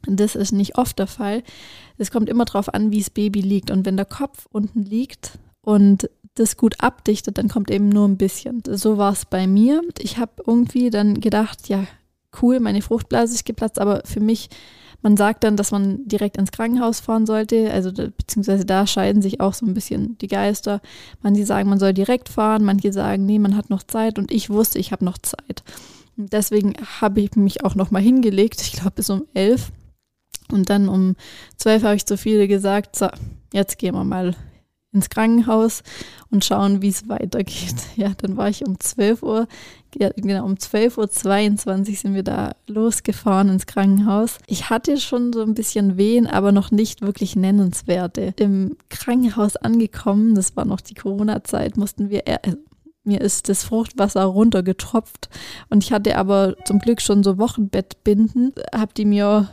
das 0.06 0.34
ist 0.34 0.52
nicht 0.52 0.78
oft 0.78 0.98
der 0.98 1.06
Fall. 1.06 1.42
Es 1.98 2.10
kommt 2.10 2.28
immer 2.28 2.44
darauf 2.44 2.72
an, 2.72 2.90
wie 2.90 2.98
das 2.98 3.10
Baby 3.10 3.40
liegt. 3.40 3.70
Und 3.70 3.86
wenn 3.86 3.96
der 3.96 4.06
Kopf 4.06 4.46
unten 4.50 4.84
liegt 4.84 5.38
und 5.62 6.08
das 6.34 6.56
gut 6.56 6.80
abdichtet, 6.80 7.38
dann 7.38 7.48
kommt 7.48 7.70
eben 7.70 7.88
nur 7.88 8.06
ein 8.06 8.16
bisschen. 8.16 8.62
So 8.66 8.98
war 8.98 9.12
es 9.12 9.24
bei 9.24 9.46
mir. 9.46 9.82
Ich 9.98 10.18
habe 10.18 10.42
irgendwie 10.46 10.90
dann 10.90 11.20
gedacht, 11.20 11.68
ja, 11.68 11.84
cool, 12.40 12.60
meine 12.60 12.82
Fruchtblase 12.82 13.34
ist 13.34 13.44
geplatzt, 13.44 13.78
aber 13.78 14.02
für 14.04 14.20
mich, 14.20 14.48
man 15.02 15.16
sagt 15.16 15.44
dann, 15.44 15.56
dass 15.56 15.70
man 15.70 16.06
direkt 16.06 16.36
ins 16.36 16.52
Krankenhaus 16.52 17.00
fahren 17.00 17.26
sollte, 17.26 17.72
also 17.72 17.90
beziehungsweise 17.92 18.64
da 18.64 18.86
scheiden 18.86 19.22
sich 19.22 19.40
auch 19.40 19.54
so 19.54 19.66
ein 19.66 19.74
bisschen 19.74 20.18
die 20.18 20.28
Geister. 20.28 20.80
Manche 21.22 21.46
sagen, 21.46 21.68
man 21.68 21.78
soll 21.78 21.94
direkt 21.94 22.28
fahren, 22.28 22.64
manche 22.64 22.92
sagen, 22.92 23.24
nee, 23.26 23.38
man 23.38 23.56
hat 23.56 23.70
noch 23.70 23.82
Zeit 23.82 24.18
und 24.18 24.30
ich 24.30 24.50
wusste, 24.50 24.78
ich 24.78 24.92
habe 24.92 25.04
noch 25.04 25.18
Zeit. 25.18 25.62
deswegen 26.16 26.74
habe 27.00 27.20
ich 27.20 27.34
mich 27.36 27.64
auch 27.64 27.74
noch 27.74 27.90
mal 27.90 28.02
hingelegt, 28.02 28.60
ich 28.60 28.72
glaube 28.72 28.92
bis 28.96 29.10
um 29.10 29.24
elf. 29.34 29.72
Und 30.52 30.68
dann 30.68 30.88
um 30.88 31.16
zwölf 31.56 31.82
habe 31.82 31.94
ich 31.94 32.06
zu 32.06 32.18
viele 32.18 32.48
gesagt, 32.48 32.96
so, 32.96 33.08
jetzt 33.52 33.78
gehen 33.78 33.94
wir 33.94 34.04
mal 34.04 34.34
ins 34.92 35.08
Krankenhaus 35.08 35.82
und 36.30 36.44
schauen, 36.44 36.82
wie 36.82 36.88
es 36.88 37.08
weitergeht. 37.08 37.76
Ja, 37.96 38.12
dann 38.16 38.36
war 38.36 38.48
ich 38.48 38.64
um 38.66 38.78
12 38.78 39.22
Uhr, 39.22 39.46
ja, 39.94 40.10
genau, 40.16 40.44
um 40.44 40.54
12.22 40.54 41.88
Uhr 41.88 41.96
sind 41.96 42.14
wir 42.14 42.22
da 42.22 42.52
losgefahren 42.66 43.48
ins 43.48 43.66
Krankenhaus. 43.66 44.38
Ich 44.46 44.70
hatte 44.70 44.96
schon 44.98 45.32
so 45.32 45.42
ein 45.42 45.54
bisschen 45.54 45.96
Wehen, 45.96 46.26
aber 46.26 46.52
noch 46.52 46.70
nicht 46.70 47.02
wirklich 47.02 47.36
nennenswerte. 47.36 48.34
Im 48.38 48.76
Krankenhaus 48.88 49.56
angekommen, 49.56 50.34
das 50.34 50.56
war 50.56 50.64
noch 50.64 50.80
die 50.80 50.94
Corona-Zeit, 50.94 51.76
mussten 51.76 52.10
wir, 52.10 52.26
äh, 52.26 52.38
mir 53.04 53.20
ist 53.20 53.48
das 53.48 53.64
Fruchtwasser 53.64 54.24
runtergetropft 54.24 55.28
und 55.68 55.84
ich 55.84 55.92
hatte 55.92 56.16
aber 56.16 56.54
zum 56.64 56.78
Glück 56.78 57.00
schon 57.00 57.22
so 57.22 57.38
Wochenbettbinden, 57.38 58.52
hab 58.72 58.94
die 58.94 59.04
mir 59.04 59.48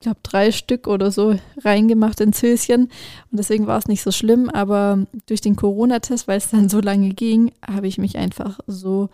glaube, 0.00 0.20
drei 0.22 0.50
Stück 0.50 0.86
oder 0.86 1.10
so 1.10 1.36
reingemacht 1.62 2.20
ins 2.20 2.42
Höschen. 2.42 2.84
Und 2.84 3.38
deswegen 3.38 3.66
war 3.66 3.78
es 3.78 3.86
nicht 3.86 4.02
so 4.02 4.10
schlimm. 4.10 4.48
Aber 4.48 5.06
durch 5.26 5.40
den 5.40 5.56
Corona-Test, 5.56 6.26
weil 6.26 6.38
es 6.38 6.50
dann 6.50 6.68
so 6.68 6.80
lange 6.80 7.10
ging, 7.10 7.52
habe 7.66 7.86
ich 7.86 7.98
mich 7.98 8.16
einfach 8.16 8.58
so 8.66 9.10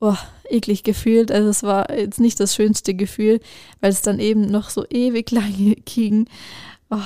oh, 0.00 0.16
eklig 0.48 0.82
gefühlt. 0.82 1.30
Also 1.30 1.50
es 1.50 1.62
war 1.62 1.94
jetzt 1.94 2.20
nicht 2.20 2.40
das 2.40 2.54
schönste 2.54 2.94
Gefühl, 2.94 3.40
weil 3.80 3.90
es 3.90 4.02
dann 4.02 4.18
eben 4.18 4.46
noch 4.46 4.70
so 4.70 4.86
ewig 4.88 5.30
lange 5.30 5.76
ging. 5.84 6.26
Oh. 6.90 6.96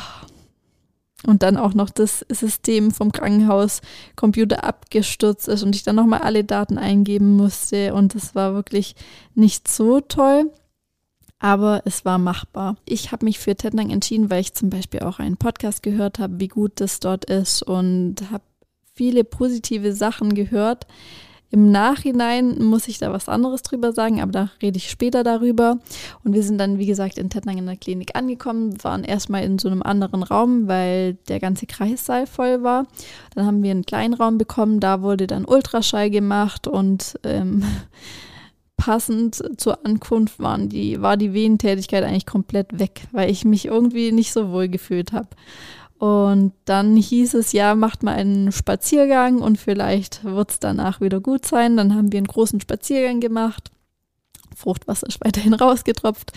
Und 1.27 1.43
dann 1.43 1.57
auch 1.57 1.75
noch 1.75 1.91
das 1.91 2.25
System 2.31 2.93
vom 2.93 3.11
Krankenhaus 3.11 3.81
Computer 4.15 4.63
abgestürzt 4.63 5.49
ist 5.49 5.65
und 5.65 5.75
ich 5.75 5.83
dann 5.83 5.97
nochmal 5.97 6.21
alle 6.21 6.45
Daten 6.45 6.79
eingeben 6.79 7.37
musste. 7.37 7.93
Und 7.93 8.15
das 8.15 8.37
war 8.37 8.55
wirklich 8.55 8.95
nicht 9.35 9.67
so 9.67 10.01
toll 10.01 10.53
aber 11.39 11.83
es 11.85 12.05
war 12.05 12.19
machbar. 12.19 12.77
Ich 12.85 13.13
habe 13.13 13.25
mich 13.25 13.39
für 13.39 13.55
Tettnang 13.55 13.91
entschieden, 13.91 14.31
weil 14.31 14.41
ich 14.41 14.55
zum 14.55 14.71
Beispiel 14.71 15.01
auch 15.01 15.19
einen 15.19 15.37
Podcast 15.37 15.83
gehört 15.83 16.19
habe, 16.19 16.41
wie 16.41 16.49
gut 16.49 16.73
das 16.77 17.01
dort 17.01 17.25
ist 17.27 17.63
und 17.63 18.17
habe 18.31 18.45
viele 18.95 19.23
positive 19.25 19.93
Sachen 19.93 20.35
gehört. 20.35 20.87
Im 21.51 21.71
Nachhinein 21.71 22.63
muss 22.63 22.89
ich 22.89 22.99
da 22.99 23.11
was 23.11 23.29
anderes 23.29 23.63
drüber 23.63 23.93
sagen, 23.93 24.21
aber 24.21 24.33
da 24.33 24.51
rede 24.61 24.77
ich 24.77 24.91
später 24.91 25.25
darüber. 25.25 25.79
Und 26.23 26.35
wir 26.35 26.43
sind 26.43 26.59
dann, 26.59 26.79
wie 26.79 26.85
gesagt, 26.85 27.17
in 27.17 27.31
Tettnang 27.31 27.57
in 27.57 27.65
der 27.65 27.77
Klinik 27.77 28.15
angekommen, 28.17 28.77
waren 28.85 29.03
erstmal 29.03 29.45
in 29.45 29.59
so 29.59 29.69
einem 29.69 29.83
anderen 29.83 30.23
Raum, 30.23 30.69
weil 30.69 31.15
der 31.29 31.41
ganze 31.41 31.65
Kreissaal 31.67 32.27
voll 32.27 32.63
war. 32.63 32.87
Dann 33.35 33.47
haben 33.47 33.63
wir 33.63 33.71
einen 33.71 33.87
kleinen 33.87 34.13
Raum 34.13 34.37
bekommen, 34.37 34.79
da 34.79 35.01
wurde 35.01 35.27
dann 35.27 35.47
Ultraschall 35.47 36.11
gemacht 36.11 36.67
und 36.67 37.19
ähm, 37.25 37.65
passend 38.79 39.61
zur 39.61 39.85
Ankunft 39.85 40.39
waren 40.39 40.71
die, 40.71 41.03
war 41.03 41.19
die 41.19 41.35
Venentätigkeit 41.35 42.05
eigentlich 42.05 42.25
komplett 42.25 42.79
weg, 42.79 43.03
weil 43.13 43.31
ich 43.31 43.45
mich 43.45 43.67
irgendwie 43.67 44.13
nicht 44.13 44.33
so 44.33 44.51
wohl 44.51 44.69
gefühlt 44.69 45.13
habe. 45.13 45.29
Und 45.99 46.53
dann 46.65 46.97
hieß 46.97 47.35
es, 47.35 47.53
ja, 47.53 47.75
macht 47.75 48.05
mal 48.05 48.15
einen 48.15 48.53
Spaziergang 48.53 49.41
und 49.41 49.59
vielleicht 49.59 50.25
wird 50.25 50.53
es 50.53 50.61
danach 50.61 51.01
wieder 51.01 51.21
gut 51.21 51.45
sein. 51.45 51.77
Dann 51.77 51.95
haben 51.95 52.13
wir 52.13 52.19
einen 52.19 52.29
großen 52.29 52.61
Spaziergang 52.61 53.19
gemacht. 53.19 53.73
Fruchtwasser 54.57 55.09
ist 55.09 55.23
weiterhin 55.25 55.55
rausgetropft. 55.55 56.33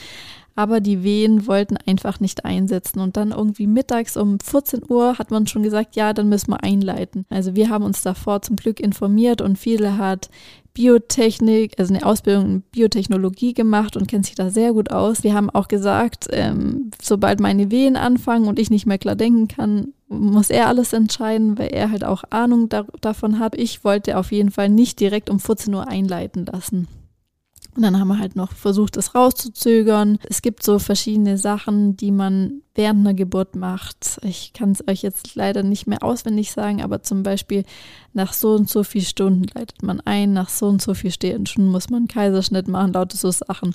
Aber 0.55 0.79
die 0.81 1.03
Wehen 1.03 1.48
wollten 1.48 1.77
einfach 1.77 2.20
nicht 2.20 2.46
einsetzen. 2.46 3.00
Und 3.00 3.17
dann 3.17 3.31
irgendwie 3.31 3.67
mittags 3.67 4.17
um 4.17 4.39
14 4.39 4.81
Uhr 4.89 5.17
hat 5.17 5.31
man 5.31 5.48
schon 5.48 5.63
gesagt, 5.63 5.96
ja, 5.96 6.13
dann 6.13 6.29
müssen 6.29 6.51
wir 6.51 6.63
einleiten. 6.63 7.25
Also 7.29 7.55
wir 7.55 7.70
haben 7.70 7.84
uns 7.84 8.01
davor 8.01 8.41
zum 8.41 8.55
Glück 8.58 8.79
informiert 8.79 9.41
und 9.41 9.58
viele 9.58 9.98
hat 9.98 10.29
Biotechnik, 10.74 11.77
also 11.79 11.93
eine 11.93 12.05
Ausbildung 12.05 12.46
in 12.46 12.62
Biotechnologie 12.62 13.53
gemacht 13.53 13.98
und 13.98 14.08
kennt 14.08 14.25
sich 14.25 14.36
da 14.36 14.50
sehr 14.50 14.74
gut 14.74 14.91
aus. 14.91 15.24
Wir 15.24 15.34
haben 15.34 15.50
auch 15.50 15.67
gesagt, 15.67 16.27
ähm, 16.31 16.91
sobald 17.01 17.39
meine 17.41 17.72
Wehen 17.72 17.98
anfangen 17.98 18.48
und 18.48 18.58
ich 18.58 18.70
nicht 18.70 18.86
mehr 18.86 18.98
klar 18.98 19.15
denken 19.15 19.48
kann, 19.48 19.93
muss 20.08 20.50
er 20.50 20.67
alles 20.67 20.93
entscheiden, 20.93 21.58
weil 21.58 21.70
er 21.70 21.91
halt 21.91 22.03
auch 22.03 22.24
Ahnung 22.29 22.70
da 22.70 22.86
davon 23.01 23.39
hat. 23.39 23.55
Ich 23.55 23.84
wollte 23.84 24.17
auf 24.17 24.31
jeden 24.31 24.51
Fall 24.51 24.70
nicht 24.70 25.00
direkt 25.00 25.29
um 25.29 25.39
14 25.39 25.74
Uhr 25.74 25.88
einleiten 25.88 26.46
lassen. 26.46 26.88
Und 27.75 27.84
dann 27.84 27.98
haben 27.98 28.10
wir 28.10 28.20
halt 28.20 28.36
noch 28.36 28.51
versucht, 28.51 28.98
das 28.98 29.16
rauszuzögern. 29.16 30.20
Es 30.30 30.42
gibt 30.42 30.62
so 30.62 30.78
verschiedene 30.78 31.38
Sachen, 31.38 31.96
die 31.96 32.12
man 32.12 32.62
während 32.75 33.00
einer 33.01 33.13
Geburt 33.13 33.56
macht. 33.56 34.20
Ich 34.24 34.51
kann 34.54 34.72
es 34.72 34.86
euch 34.88 35.01
jetzt 35.01 35.36
leider 35.36 35.63
nicht 35.63 35.88
mehr 35.88 36.04
auswendig 36.04 36.51
sagen, 36.51 36.82
aber 36.82 37.01
zum 37.01 37.24
Beispiel 37.24 37.63
nach 38.13 38.34
so 38.34 38.54
und 38.56 38.70
so 38.70 38.84
viel 38.84 39.01
Stunden 39.01 39.46
leitet 39.54 39.84
man 39.84 40.01
ein, 40.01 40.34
nach 40.34 40.50
so 40.50 40.68
und 40.68 40.82
so 40.82 40.94
viel 40.94 41.12
Stunden 41.12 41.68
muss 41.68 41.90
man 41.90 42.00
einen 42.00 42.08
Kaiserschnitt 42.08 42.68
machen, 42.68 42.94
lauter 42.94 43.18
so 43.18 43.32
Sachen. 43.32 43.74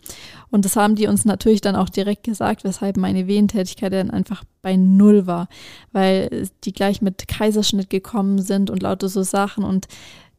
Und 0.51 0.65
das 0.67 0.77
haben 0.77 0.95
die 0.95 1.07
uns 1.07 1.25
natürlich 1.25 1.63
dann 1.63 1.77
auch 1.77 1.89
direkt 1.89 2.25
gesagt, 2.25 2.65
weshalb 2.65 2.99
meine 2.99 3.27
Wehentätigkeit 3.27 3.93
dann 3.93 4.11
einfach 4.11 4.45
bei 4.61 4.77
Null 4.77 5.27
war, 5.27 5.49
weil 5.93 6.49
die 6.65 6.73
gleich 6.73 7.01
mit 7.01 7.29
Kaiserschnitt 7.29 7.89
gekommen 7.89 8.41
sind 8.41 8.69
und 8.71 8.83
lauter 8.83 9.09
so 9.09 9.23
Sachen 9.23 9.65
und 9.65 9.89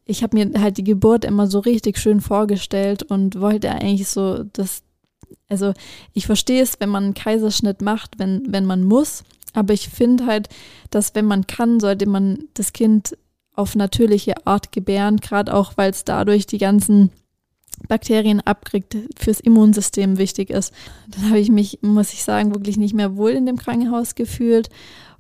ich 0.08 0.24
habe 0.24 0.38
mir 0.38 0.60
halt 0.60 0.78
die 0.78 0.84
Geburt 0.84 1.26
immer 1.26 1.48
so 1.48 1.60
richtig 1.60 1.98
schön 1.98 2.22
vorgestellt 2.22 3.04
und 3.04 3.40
wollte 3.40 3.70
eigentlich 3.70 4.08
so 4.08 4.44
das, 4.54 4.84
also 5.50 5.74
ich 6.14 6.26
verstehe 6.26 6.64
es, 6.64 6.80
wenn 6.80 6.90
man 6.90 7.04
einen 7.04 7.14
Kaiserschnitt 7.14 7.82
macht, 7.82 8.18
wenn, 8.18 8.44
wenn 8.52 8.66
man 8.66 8.84
muss, 8.84 9.24
aber 9.54 9.74
ich 9.74 9.90
finde 9.90 10.26
halt, 10.26 10.50
dass 10.90 11.14
wenn 11.16 11.26
man 11.26 11.48
kann, 11.48 11.80
sollte 11.80 12.08
man 12.08 12.46
das 12.54 12.74
Kind 12.74 13.18
auf 13.54 13.76
natürliche 13.76 14.46
Art 14.46 14.72
gebären, 14.72 15.18
gerade 15.18 15.54
auch, 15.54 15.74
weil 15.76 15.92
es 15.92 16.06
dadurch 16.06 16.46
die 16.46 16.60
ganzen 16.60 17.12
Bakterien 17.88 18.42
abkriegt, 18.42 18.96
fürs 19.18 19.40
Immunsystem 19.40 20.18
wichtig 20.18 20.50
ist. 20.50 20.74
Dann 21.10 21.30
habe 21.30 21.40
ich 21.40 21.50
mich, 21.50 21.80
muss 21.82 22.14
ich 22.14 22.24
sagen, 22.24 22.54
wirklich 22.54 22.78
nicht 22.78 22.94
mehr 22.94 23.18
wohl 23.18 23.32
in 23.32 23.46
dem 23.46 23.58
Krankenhaus 23.58 24.16
gefühlt, 24.16 24.70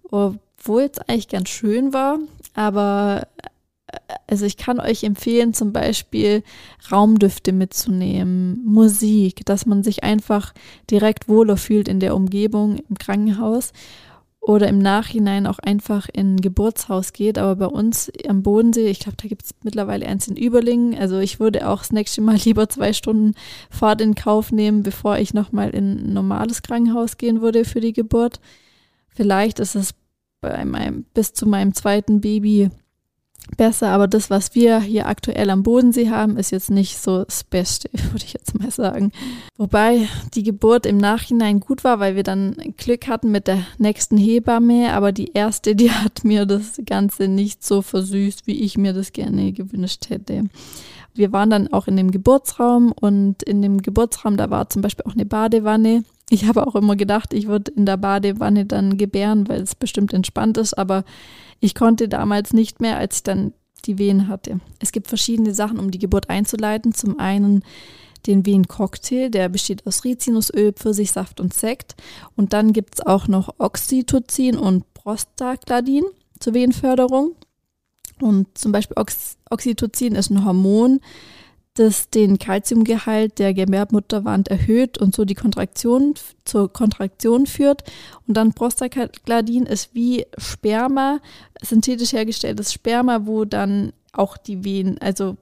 obwohl 0.10 0.84
es 0.84 1.00
eigentlich 1.00 1.28
ganz 1.28 1.50
schön 1.50 1.94
war, 1.94 2.20
aber 2.54 3.28
also 4.28 4.46
ich 4.46 4.58
kann 4.58 4.80
euch 4.80 5.04
empfehlen, 5.04 5.54
zum 5.54 5.72
Beispiel 5.72 6.44
Raumdüfte 6.92 7.54
mitzunehmen, 7.54 8.62
Musik, 8.66 9.46
dass 9.46 9.66
man 9.66 9.84
sich 9.84 10.04
einfach 10.04 10.54
direkt 10.92 11.30
wohler 11.30 11.58
fühlt 11.58 11.88
in 11.88 12.00
der 12.00 12.16
Umgebung 12.16 12.78
im 12.90 12.98
Krankenhaus 12.98 13.72
oder 14.42 14.68
im 14.68 14.80
Nachhinein 14.80 15.46
auch 15.46 15.60
einfach 15.60 16.08
in 16.12 16.36
ein 16.36 16.42
Geburtshaus 16.42 17.12
geht. 17.12 17.38
Aber 17.38 17.56
bei 17.56 17.66
uns 17.66 18.12
am 18.28 18.44
Bodensee, 18.44 18.88
ich 18.88 19.00
glaube, 19.00 19.18
da 19.22 19.28
gibt 19.28 19.44
es 19.44 19.52
mittlerweile 19.64 20.06
eins 20.06 20.28
in 20.28 20.38
Überlingen. 20.38 20.98
Also 20.98 21.20
ich 21.20 21.40
würde 21.40 21.68
auch 21.68 21.80
das 21.80 21.92
nächste 21.92 22.22
Mal 22.22 22.36
lieber 22.46 22.70
zwei 22.70 22.94
Stunden 22.94 23.36
Fahrt 23.70 24.02
in 24.02 24.16
Kauf 24.16 24.52
nehmen, 24.52 24.84
bevor 24.84 25.18
ich 25.18 25.34
nochmal 25.34 25.72
in 25.72 25.98
ein 25.98 26.14
normales 26.14 26.62
Krankenhaus 26.62 27.18
gehen 27.18 27.42
würde 27.42 27.66
für 27.66 27.82
die 27.82 27.94
Geburt. 27.94 28.40
Vielleicht 29.10 29.60
ist 29.60 29.76
es 29.76 29.94
bei 30.42 30.64
meinem, 30.64 31.06
bis 31.14 31.34
zu 31.34 31.46
meinem 31.46 31.74
zweiten 31.74 32.22
Baby 32.22 32.70
besser, 33.56 33.90
aber 33.90 34.08
das, 34.08 34.30
was 34.30 34.56
wir 34.56 34.80
hier 34.80 35.08
aktuell 35.08 35.50
am 35.50 35.64
Bodensee 35.64 36.10
haben, 36.10 36.38
ist 36.38 36.52
jetzt 36.52 36.70
nicht 36.70 36.98
so 36.98 37.24
das 37.24 37.44
Beste, 37.44 37.90
würde 38.12 38.26
ich 38.26 38.34
jetzt 38.34 38.60
mal 38.60 38.72
sagen. 38.72 39.12
Wobei 39.58 40.08
die 40.34 40.44
Geburt 40.44 40.86
im 40.86 40.98
Nachhinein 40.98 41.60
gut 41.60 41.84
war, 41.84 42.00
weil 42.00 42.16
wir 42.16 42.24
dann 42.24 42.56
Glück 42.78 43.08
hatten 43.08 43.32
mit 43.32 43.48
der 43.48 43.66
nächsten 43.78 44.18
Hebamme, 44.18 44.94
aber 44.94 45.12
die 45.12 45.32
erste, 45.34 45.76
die 45.76 45.92
hat 45.92 46.24
mir 46.24 46.46
das 46.46 46.80
Ganze 46.86 47.28
nicht 47.28 47.64
so 47.64 47.82
versüßt, 47.82 48.48
wie 48.48 48.62
ich 48.62 48.78
mir 48.78 48.94
das 48.94 49.14
gerne 49.14 49.52
gewünscht 49.54 50.10
hätte. 50.10 50.44
Wir 51.14 51.32
waren 51.32 51.50
dann 51.50 51.74
auch 51.74 51.88
in 51.88 51.98
dem 51.98 52.12
Geburtsraum 52.12 52.92
und 52.92 53.42
in 53.42 53.62
dem 53.62 53.82
Geburtsraum, 53.82 54.38
da 54.38 54.52
war 54.52 54.70
zum 54.70 54.84
Beispiel 54.84 55.06
auch 55.08 55.16
eine 55.16 55.26
Badewanne. 55.26 56.04
Ich 56.30 56.46
habe 56.46 56.68
auch 56.68 56.76
immer 56.76 56.96
gedacht, 56.96 57.34
ich 57.34 57.48
würde 57.48 57.72
in 57.72 57.86
der 57.86 57.98
Badewanne 57.98 58.66
dann 58.66 58.98
gebären, 58.98 59.48
weil 59.48 59.62
es 59.62 59.76
bestimmt 59.76 60.14
entspannt 60.14 60.58
ist, 60.58 60.78
aber 60.78 61.06
ich 61.60 61.74
konnte 61.74 62.10
damals 62.10 62.54
nicht 62.54 62.82
mehr, 62.82 62.98
als 62.98 63.18
ich 63.18 63.24
dann 63.24 63.54
die 63.86 63.98
Wehen 63.98 64.28
hatte. 64.28 64.60
Es 64.80 64.92
gibt 64.92 65.08
verschiedene 65.08 65.54
Sachen, 65.54 65.80
um 65.80 65.92
die 65.92 66.00
Geburt 66.00 66.30
einzuleiten. 66.30 66.94
Zum 66.94 67.20
einen 67.20 67.64
den 68.26 68.46
Wehencocktail, 68.46 69.30
der 69.30 69.48
besteht 69.48 69.88
aus 69.88 70.04
Rizinusöl, 70.04 70.74
Pfirsichsaft 70.74 71.40
und 71.40 71.54
Sekt. 71.54 71.96
Und 72.36 72.54
dann 72.54 72.74
gibt 72.74 72.96
es 72.96 73.06
auch 73.06 73.28
noch 73.28 73.56
Oxytocin 73.58 74.58
und 74.58 74.92
Prostaglandin 74.94 76.04
zur 76.40 76.54
Wehenförderung. 76.54 77.36
Und 78.20 78.58
zum 78.58 78.72
Beispiel 78.72 78.98
Ox 78.98 79.38
Oxytocin 79.50 80.16
ist 80.16 80.30
ein 80.30 80.44
Hormon, 80.44 81.00
das 81.80 82.10
den 82.10 82.40
Kalziumgehalt 82.40 83.40
der 83.40 83.54
Gebärmutterwand 83.54 84.48
erhöht 84.48 84.98
und 84.98 85.16
so 85.16 85.26
die 85.26 85.36
Kontraktion 85.36 86.16
zur 86.44 86.72
Kontraktion 86.72 87.46
führt. 87.46 87.84
Und 88.28 88.36
dann 88.36 88.54
Prostaglandin 88.54 89.66
ist 89.66 89.94
wie 89.94 90.26
Sperma, 90.38 91.20
synthetisch 91.62 92.14
hergestelltes 92.14 92.74
Sperma, 92.74 93.26
wo 93.26 93.46
dann 93.46 93.94
auch 94.12 94.38
die 94.38 94.64
Wehen, 94.64 94.98
also 95.00 95.38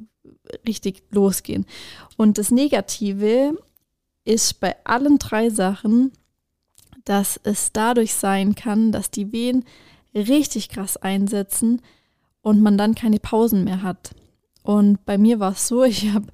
richtig 0.68 1.04
losgehen. 1.12 1.65
Und 2.18 2.38
das 2.38 2.51
Negative 2.51 3.58
ist 4.25 4.60
bei 4.60 4.75
allen 4.84 5.18
drei 5.20 5.50
Sachen, 5.50 6.12
dass 7.06 7.39
es 7.44 7.72
dadurch 7.72 8.13
sein 8.13 8.56
kann, 8.56 8.92
dass 8.92 9.12
die 9.12 9.32
Wehen 9.32 9.63
richtig 10.13 10.70
krass 10.70 10.98
einsetzen 10.98 11.82
und 12.42 12.62
man 12.62 12.77
dann 12.77 12.96
keine 12.96 13.20
Pausen 13.20 13.63
mehr 13.63 13.84
hat. 13.84 14.15
Und 14.65 15.05
bei 15.05 15.19
mir 15.19 15.39
war 15.39 15.51
es 15.51 15.67
so, 15.67 15.84
ich 15.86 16.12
habe 16.12 16.25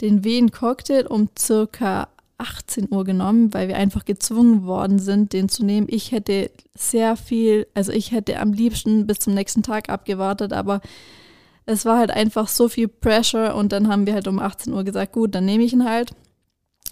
den 0.00 0.24
Wehen-Cocktail 0.24 1.06
um 1.06 1.28
circa 1.38 2.08
18 2.38 2.88
Uhr 2.90 3.04
genommen, 3.04 3.54
weil 3.54 3.68
wir 3.68 3.76
einfach 3.76 4.04
gezwungen 4.04 4.66
worden 4.66 4.98
sind, 4.98 5.32
den 5.32 5.48
zu 5.48 5.64
nehmen. 5.64 5.86
Ich 5.88 6.12
hätte 6.12 6.50
sehr 6.74 7.16
viel, 7.16 7.66
also 7.72 7.92
ich 7.92 8.12
hätte 8.12 8.38
am 8.40 8.52
liebsten 8.52 9.06
bis 9.06 9.20
zum 9.20 9.32
nächsten 9.32 9.62
Tag 9.62 9.88
abgewartet, 9.88 10.52
aber 10.52 10.82
es 11.64 11.86
war 11.86 11.98
halt 11.98 12.10
einfach 12.10 12.48
so 12.48 12.68
viel 12.68 12.88
Pressure 12.88 13.54
und 13.54 13.72
dann 13.72 13.88
haben 13.88 14.06
wir 14.06 14.14
halt 14.14 14.28
um 14.28 14.38
18 14.38 14.72
Uhr 14.72 14.84
gesagt, 14.84 15.12
gut, 15.12 15.34
dann 15.34 15.46
nehme 15.46 15.64
ich 15.64 15.72
ihn 15.72 15.88
halt. 15.88 16.10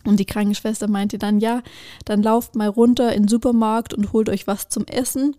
Und 0.05 0.21
die 0.21 0.27
Krankenschwester 0.27 0.89
meinte 0.89 1.19
dann, 1.19 1.41
ja, 1.41 1.63
dann 2.05 2.23
lauft 2.23 2.55
mal 2.55 2.69
runter 2.69 3.13
in 3.13 3.25
den 3.25 3.29
Supermarkt 3.29 3.95
und 3.95 4.13
holt 4.13 4.29
euch 4.29 4.47
was 4.47 4.69
zum 4.69 4.87
Essen. 4.87 5.37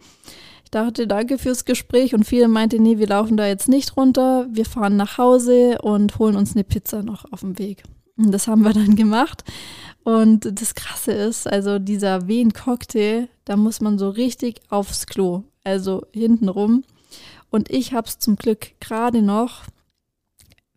Dachte, 0.75 1.07
danke 1.07 1.37
fürs 1.37 1.63
Gespräch 1.63 2.13
und 2.13 2.25
viele 2.25 2.49
meinte, 2.49 2.79
nee, 2.79 2.97
wir 2.97 3.07
laufen 3.07 3.37
da 3.37 3.47
jetzt 3.47 3.69
nicht 3.69 3.95
runter, 3.95 4.45
wir 4.51 4.65
fahren 4.65 4.97
nach 4.97 5.17
Hause 5.17 5.77
und 5.81 6.19
holen 6.19 6.35
uns 6.35 6.53
eine 6.53 6.65
Pizza 6.65 7.01
noch 7.01 7.31
auf 7.31 7.39
dem 7.39 7.57
Weg. 7.57 7.83
Und 8.17 8.33
das 8.33 8.49
haben 8.49 8.63
wir 8.63 8.73
dann 8.73 8.97
gemacht. 8.97 9.45
Und 10.03 10.59
das 10.59 10.75
Krasse 10.75 11.13
ist, 11.13 11.47
also 11.47 11.79
dieser 11.79 12.27
Wehen-Cocktail, 12.27 13.29
da 13.45 13.55
muss 13.55 13.79
man 13.79 13.97
so 13.97 14.09
richtig 14.09 14.59
aufs 14.67 15.07
Klo, 15.07 15.43
also 15.63 16.01
hintenrum. 16.11 16.83
Und 17.49 17.71
ich 17.71 17.93
habe 17.93 18.09
es 18.09 18.19
zum 18.19 18.35
Glück 18.35 18.77
gerade 18.81 19.21
noch 19.21 19.63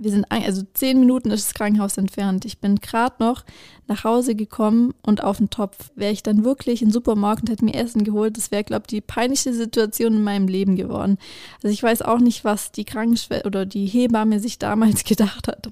wir 0.01 0.13
sind, 0.13 0.31
also 0.31 0.63
zehn 0.75 1.01
Minuten 1.01 1.31
ist 1.33 1.49
das 1.49 1.55
Krankenhaus 1.55 1.97
entfernt. 1.99 2.45
Ich 2.45 2.59
bin 2.59 2.77
gerade 2.77 3.17
noch 3.19 3.45
nach 3.89 4.05
Hause 4.05 4.37
gekommen 4.37 4.95
und 5.03 5.25
auf 5.25 5.39
den 5.39 5.51
Topf. 5.51 5.91
Wäre 5.97 6.13
ich 6.13 6.23
dann 6.23 6.45
wirklich 6.45 6.83
in 6.83 6.89
den 6.89 6.93
Supermarkt 6.93 7.43
und 7.43 7.51
hätte 7.51 7.65
mir 7.65 7.75
Essen 7.75 8.05
geholt, 8.05 8.37
das 8.37 8.53
wäre, 8.53 8.63
glaube 8.63 8.85
ich, 8.87 8.91
die 8.91 9.01
peinlichste 9.01 9.53
Situation 9.53 10.15
in 10.15 10.23
meinem 10.23 10.47
Leben 10.47 10.77
geworden. 10.77 11.19
Also 11.63 11.73
ich 11.73 11.83
weiß 11.83 12.03
auch 12.03 12.21
nicht, 12.21 12.45
was 12.45 12.71
die 12.71 12.85
Krankenschwester 12.85 13.47
oder 13.47 13.67
die 13.67 13.87
Hebamme 13.87 14.39
sich 14.39 14.59
damals 14.61 15.03
gedacht 15.03 15.49
hat. 15.49 15.69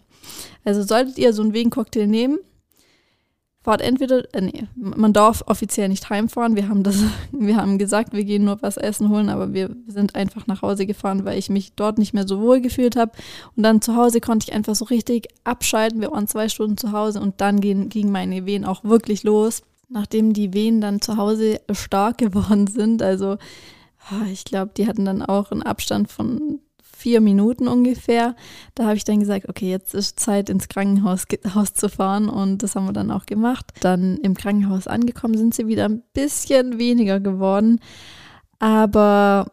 Also 0.65 0.83
solltet 0.83 1.19
ihr 1.19 1.33
so 1.33 1.43
einen 1.43 1.53
Wegencocktail 1.53 2.09
nehmen, 2.09 2.39
fahrt 3.67 3.83
entweder, 3.83 4.33
äh, 4.33 4.43
nee, 4.43 4.69
man 4.77 5.13
darf 5.13 5.43
offiziell 5.47 5.89
nicht 5.89 6.09
heimfahren. 6.09 6.55
Wir 6.55 6.69
haben 6.69 6.85
das, 6.85 7.03
wir 7.33 7.57
haben 7.57 7.79
gesagt, 7.79 8.13
wir 8.13 8.23
gehen 8.23 8.45
nur 8.45 8.63
was 8.63 8.77
essen 8.77 9.09
holen, 9.09 9.29
aber 9.29 9.55
wir 9.55 9.75
sind 9.89 10.15
einfach 10.15 10.47
nach 10.47 10.63
Hause 10.63 10.87
gefahren, 10.87 11.25
weil 11.25 11.37
ich 11.37 11.51
mich 11.51 11.73
dort 11.75 11.99
nicht 11.99 12.15
mehr 12.15 12.29
so 12.29 12.41
wohl 12.41 12.61
gefühlt 12.61 12.95
habe. 12.95 13.11
Und 13.57 13.65
dann 13.65 13.83
zu 13.83 13.97
Hause 13.97 14.21
konnte 14.21 14.47
ich 14.49 14.55
einfach 14.55 14.77
so 14.77 14.85
richtig 14.85 15.27
abschalten. 15.43 16.01
Wir 16.01 16.13
waren 16.13 16.29
zwei 16.29 16.49
Stunden 16.49 16.77
zu 16.77 16.93
Hause 16.93 17.21
und 17.21 17.41
dann 17.41 17.61
gingen, 17.61 17.89
gingen 17.89 18.13
meine 18.13 18.47
Wehen 18.47 18.65
auch 18.65 18.85
wirklich 18.85 19.25
los. 19.25 19.63
Nachdem 19.89 20.33
die 20.33 20.55
Wehen 20.55 20.81
dann 20.81 21.01
zu 21.01 21.17
Hause 21.17 21.61
stark 21.73 22.19
geworden 22.19 22.69
sind, 22.69 23.03
also 23.03 23.37
ah, 24.11 24.27
ich 24.33 24.45
glaube, 24.45 24.71
die 24.77 24.87
hatten 24.87 25.05
dann 25.05 25.23
auch 25.23 25.51
einen 25.51 25.65
Abstand 25.65 26.09
von 26.09 26.61
vier 27.07 27.21
Minuten 27.21 27.69
ungefähr. 27.69 28.35
Da 28.75 28.87
habe 28.87 28.97
ich 28.97 29.05
dann 29.05 29.21
gesagt, 29.21 29.49
okay, 29.49 29.71
jetzt 29.71 29.95
ist 29.95 30.19
Zeit 30.19 30.51
ins 30.51 30.67
Krankenhaus 30.67 31.23
Haus 31.55 31.73
zu 31.73 31.89
fahren 31.89 32.29
und 32.29 32.65
das 32.65 32.75
haben 32.75 32.87
wir 32.87 32.93
dann 32.93 33.13
auch 33.13 33.27
gemacht. 33.27 33.67
Dann 33.79 34.17
im 34.17 34.35
Krankenhaus 34.35 34.89
angekommen 34.89 35.39
sind 35.39 35.55
sie 35.55 35.69
wieder 35.69 35.85
ein 35.85 36.03
bisschen 36.15 36.81
weniger 36.81 37.21
geworden, 37.21 37.79
aber 38.59 39.53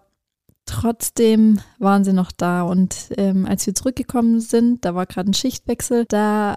Trotzdem 0.65 1.59
waren 1.77 2.05
sie 2.05 2.13
noch 2.13 2.31
da 2.31 2.63
und 2.63 3.09
ähm, 3.17 3.45
als 3.45 3.67
wir 3.67 3.75
zurückgekommen 3.75 4.39
sind, 4.39 4.85
da 4.85 4.95
war 4.95 5.05
gerade 5.05 5.29
ein 5.29 5.33
Schichtwechsel, 5.33 6.05
da 6.07 6.55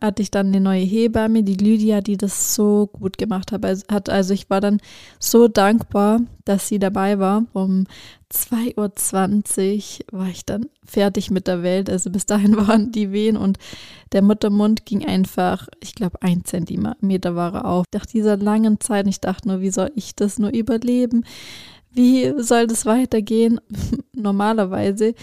hatte 0.00 0.22
ich 0.22 0.32
dann 0.32 0.48
eine 0.48 0.60
neue 0.60 0.82
Hebamme, 0.82 1.44
die 1.44 1.54
Lydia, 1.54 2.00
die 2.00 2.16
das 2.16 2.56
so 2.56 2.88
gut 2.92 3.16
gemacht 3.16 3.52
hat. 3.52 4.08
Also 4.10 4.34
ich 4.34 4.50
war 4.50 4.60
dann 4.60 4.80
so 5.20 5.46
dankbar, 5.46 6.20
dass 6.44 6.66
sie 6.66 6.80
dabei 6.80 7.20
war. 7.20 7.44
Um 7.52 7.86
2.20 8.32 10.12
Uhr 10.12 10.18
war 10.18 10.28
ich 10.28 10.44
dann 10.44 10.66
fertig 10.84 11.30
mit 11.30 11.46
der 11.46 11.62
Welt. 11.62 11.88
Also 11.88 12.10
bis 12.10 12.26
dahin 12.26 12.56
waren 12.66 12.90
die 12.90 13.12
Wehen 13.12 13.36
und 13.36 13.58
der 14.12 14.22
Muttermund 14.22 14.84
ging 14.84 15.04
einfach, 15.04 15.68
ich 15.80 15.94
glaube, 15.94 16.22
ein 16.22 16.44
Zentimeter 16.44 17.36
war 17.36 17.54
er 17.54 17.64
auf. 17.66 17.84
Nach 17.94 18.06
dieser 18.06 18.36
langen 18.36 18.80
Zeit, 18.80 19.06
ich 19.06 19.20
dachte 19.20 19.46
nur, 19.46 19.60
wie 19.60 19.70
soll 19.70 19.92
ich 19.94 20.16
das 20.16 20.38
nur 20.38 20.50
überleben? 20.50 21.24
Wie 21.90 22.32
soll 22.42 22.66
das 22.66 22.86
weitergehen? 22.86 23.60
Normalerweise 24.14 25.14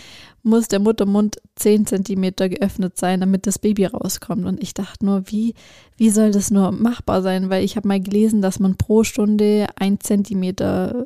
muss 0.46 0.68
der 0.68 0.80
Muttermund 0.80 1.38
10 1.56 1.88
cm 1.88 2.36
geöffnet 2.36 2.98
sein, 2.98 3.20
damit 3.20 3.48
das 3.48 3.58
Baby 3.58 3.86
rauskommt. 3.86 4.46
Und 4.46 4.62
ich 4.62 4.76
dachte 4.76 5.04
nur, 5.04 5.24
wie, 5.26 5.56
wie 5.98 6.12
soll 6.12 6.32
das 6.32 6.52
nur 6.52 6.72
machbar 6.72 7.24
sein? 7.24 7.50
Weil 7.50 7.64
ich 7.64 7.76
habe 7.76 7.88
mal 7.88 8.00
gelesen, 8.00 8.44
dass 8.44 8.60
man 8.60 8.76
pro 8.76 9.04
Stunde 9.04 9.68
1 9.76 10.04
cm 10.04 10.56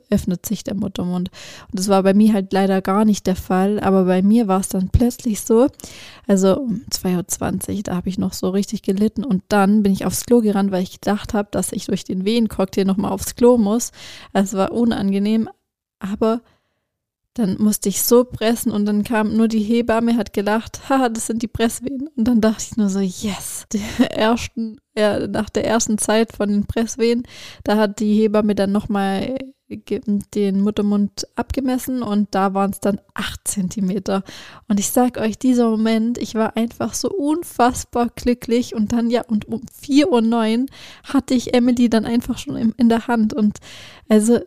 öffnet 0.10 0.46
sich 0.46 0.66
der 0.66 0.76
Muttermund. 0.76 1.32
Und 1.72 1.80
das 1.80 1.88
war 1.88 2.04
bei 2.04 2.14
mir 2.14 2.34
halt 2.34 2.52
leider 2.52 2.82
gar 2.82 3.06
nicht 3.06 3.28
der 3.28 3.38
Fall. 3.38 3.80
Aber 3.80 4.04
bei 4.04 4.22
mir 4.22 4.50
war 4.50 4.60
es 4.60 4.68
dann 4.68 4.90
plötzlich 4.90 5.40
so, 5.42 5.68
also 6.28 6.60
um 6.60 6.82
2.20 6.92 7.78
Uhr, 7.78 7.84
da 7.84 7.96
habe 7.96 8.10
ich 8.10 8.18
noch 8.18 8.34
so 8.34 8.50
richtig 8.50 8.82
gelitten. 8.82 9.24
Und 9.24 9.44
dann 9.48 9.84
bin 9.84 9.94
ich 9.94 10.06
aufs 10.06 10.26
Klo 10.26 10.42
gerannt, 10.42 10.72
weil 10.72 10.84
ich 10.84 11.00
gedacht 11.00 11.34
habe, 11.34 11.48
dass 11.52 11.72
ich 11.72 11.86
durch 11.86 12.04
den 12.04 12.26
Wehencocktail 12.26 12.84
nochmal 12.84 13.14
aufs 13.14 13.36
Klo 13.36 13.58
muss. 13.58 13.92
Es 14.34 14.54
war 14.54 14.74
unangenehm, 14.74 15.48
aber 16.00 16.42
dann 17.34 17.58
musste 17.60 17.90
ich 17.90 18.04
so 18.04 18.24
pressen 18.24 18.72
und 18.72 18.86
dann 18.86 19.04
kam 19.04 19.36
nur 19.36 19.48
die 19.48 19.64
Hebamme, 19.64 20.18
hat 20.18 20.34
gelacht, 20.34 20.90
haha, 20.90 21.10
das 21.10 21.28
sind 21.28 21.42
die 21.42 21.48
Presswehen. 21.48 22.10
Und 22.16 22.28
dann 22.28 22.42
dachte 22.42 22.64
ich 22.70 22.78
nur 22.78 22.90
so, 22.90 23.00
yes. 23.00 23.66
Ersten, 24.10 24.78
ja, 24.98 25.28
nach 25.28 25.50
der 25.50 25.66
ersten 25.66 25.98
Zeit 25.98 26.34
von 26.36 26.50
den 26.50 26.66
Presswehen, 26.66 27.24
da 27.64 27.78
hat 27.78 28.00
die 28.00 28.14
Hebamme 28.16 28.56
dann 28.56 28.72
nochmal 28.72 29.38
den 29.70 30.62
Muttermund 30.62 31.28
abgemessen 31.36 32.02
und 32.02 32.30
da 32.32 32.54
waren 32.54 32.72
es 32.72 32.80
dann 32.80 33.00
acht 33.14 33.48
Zentimeter. 33.48 34.24
Und 34.68 34.80
ich 34.80 34.90
sag 34.90 35.18
euch, 35.18 35.38
dieser 35.38 35.70
Moment, 35.70 36.18
ich 36.18 36.34
war 36.36 36.58
einfach 36.58 36.94
so 36.96 37.10
unfassbar 37.10 38.10
glücklich 38.16 38.74
und 38.74 38.92
dann 38.92 39.12
ja, 39.12 39.22
und 39.28 39.48
um 39.48 39.62
4.09 39.62 40.62
Uhr 40.62 40.66
hatte 41.04 41.36
ich 41.36 41.54
Emily 41.54 41.88
dann 41.90 42.06
einfach 42.06 42.40
schon 42.40 42.56
in, 42.56 42.72
in 42.78 42.90
der 42.90 43.08
Hand 43.08 43.34
und 43.34 43.60
also 44.08 44.40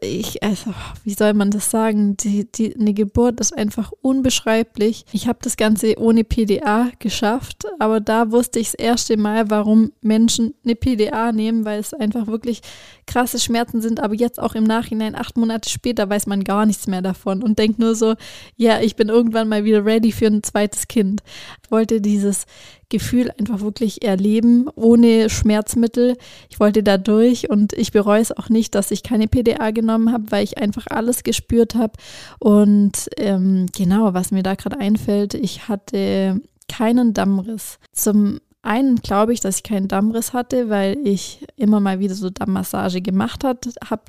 ich, 0.00 0.42
also, 0.42 0.72
wie 1.04 1.14
soll 1.14 1.34
man 1.34 1.50
das 1.50 1.70
sagen? 1.70 2.16
Die, 2.16 2.50
die, 2.50 2.74
eine 2.76 2.94
Geburt 2.94 3.40
ist 3.40 3.56
einfach 3.56 3.92
unbeschreiblich. 4.02 5.04
Ich 5.12 5.28
habe 5.28 5.38
das 5.42 5.56
Ganze 5.56 5.98
ohne 5.98 6.24
PDA 6.24 6.90
geschafft, 6.98 7.64
aber 7.78 8.00
da 8.00 8.30
wusste 8.30 8.58
ich 8.58 8.72
das 8.72 8.74
erste 8.74 9.16
Mal, 9.16 9.50
warum 9.50 9.92
Menschen 10.00 10.54
eine 10.64 10.74
PDA 10.74 11.32
nehmen, 11.32 11.64
weil 11.64 11.80
es 11.80 11.94
einfach 11.94 12.26
wirklich 12.26 12.60
krasse 13.06 13.38
Schmerzen 13.38 13.80
sind. 13.80 14.00
Aber 14.00 14.14
jetzt 14.14 14.40
auch 14.40 14.54
im 14.54 14.64
Nachhinein, 14.64 15.14
acht 15.14 15.36
Monate 15.36 15.68
später, 15.68 16.08
weiß 16.08 16.26
man 16.26 16.44
gar 16.44 16.66
nichts 16.66 16.86
mehr 16.86 17.02
davon 17.02 17.42
und 17.42 17.58
denkt 17.58 17.78
nur 17.78 17.94
so, 17.94 18.14
ja, 18.56 18.80
ich 18.80 18.96
bin 18.96 19.08
irgendwann 19.08 19.48
mal 19.48 19.64
wieder 19.64 19.84
ready 19.84 20.12
für 20.12 20.26
ein 20.26 20.42
zweites 20.42 20.88
Kind. 20.88 21.22
Ich 21.62 21.70
wollte 21.70 22.00
dieses 22.00 22.46
Gefühl 22.94 23.32
einfach 23.40 23.60
wirklich 23.60 24.04
erleben, 24.04 24.68
ohne 24.76 25.28
Schmerzmittel. 25.28 26.16
Ich 26.48 26.60
wollte 26.60 26.84
da 26.84 26.96
durch 26.96 27.50
und 27.50 27.72
ich 27.72 27.90
bereue 27.90 28.22
es 28.22 28.30
auch 28.30 28.48
nicht, 28.48 28.76
dass 28.76 28.92
ich 28.92 29.02
keine 29.02 29.26
PDA 29.26 29.72
genommen 29.72 30.12
habe, 30.12 30.30
weil 30.30 30.44
ich 30.44 30.58
einfach 30.58 30.86
alles 30.88 31.24
gespürt 31.24 31.74
habe. 31.74 31.94
Und 32.38 33.10
ähm, 33.16 33.66
genau, 33.76 34.14
was 34.14 34.30
mir 34.30 34.44
da 34.44 34.54
gerade 34.54 34.78
einfällt, 34.78 35.34
ich 35.34 35.66
hatte 35.66 36.40
keinen 36.68 37.14
Dammriss. 37.14 37.80
Zum 37.92 38.38
einen 38.62 38.94
glaube 38.96 39.32
ich, 39.32 39.40
dass 39.40 39.56
ich 39.56 39.62
keinen 39.64 39.88
Dammriss 39.88 40.32
hatte, 40.32 40.70
weil 40.70 40.96
ich 41.02 41.44
immer 41.56 41.80
mal 41.80 41.98
wieder 41.98 42.14
so 42.14 42.30
Dammmassage 42.30 43.02
gemacht 43.02 43.42
habe. 43.42 43.58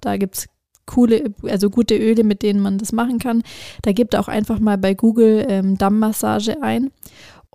Da 0.01 0.17
gibt 0.17 0.35
es 0.35 0.47
coole, 0.85 1.33
also 1.43 1.69
gute 1.69 1.97
Öle, 1.97 2.23
mit 2.23 2.41
denen 2.41 2.59
man 2.59 2.77
das 2.77 2.91
machen 2.91 3.19
kann. 3.19 3.43
Da 3.81 3.91
gibt 3.91 4.15
auch 4.15 4.27
einfach 4.27 4.59
mal 4.59 4.77
bei 4.77 4.93
Google 4.93 5.45
ähm, 5.49 5.77
Dammmassage 5.77 6.61
ein. 6.61 6.91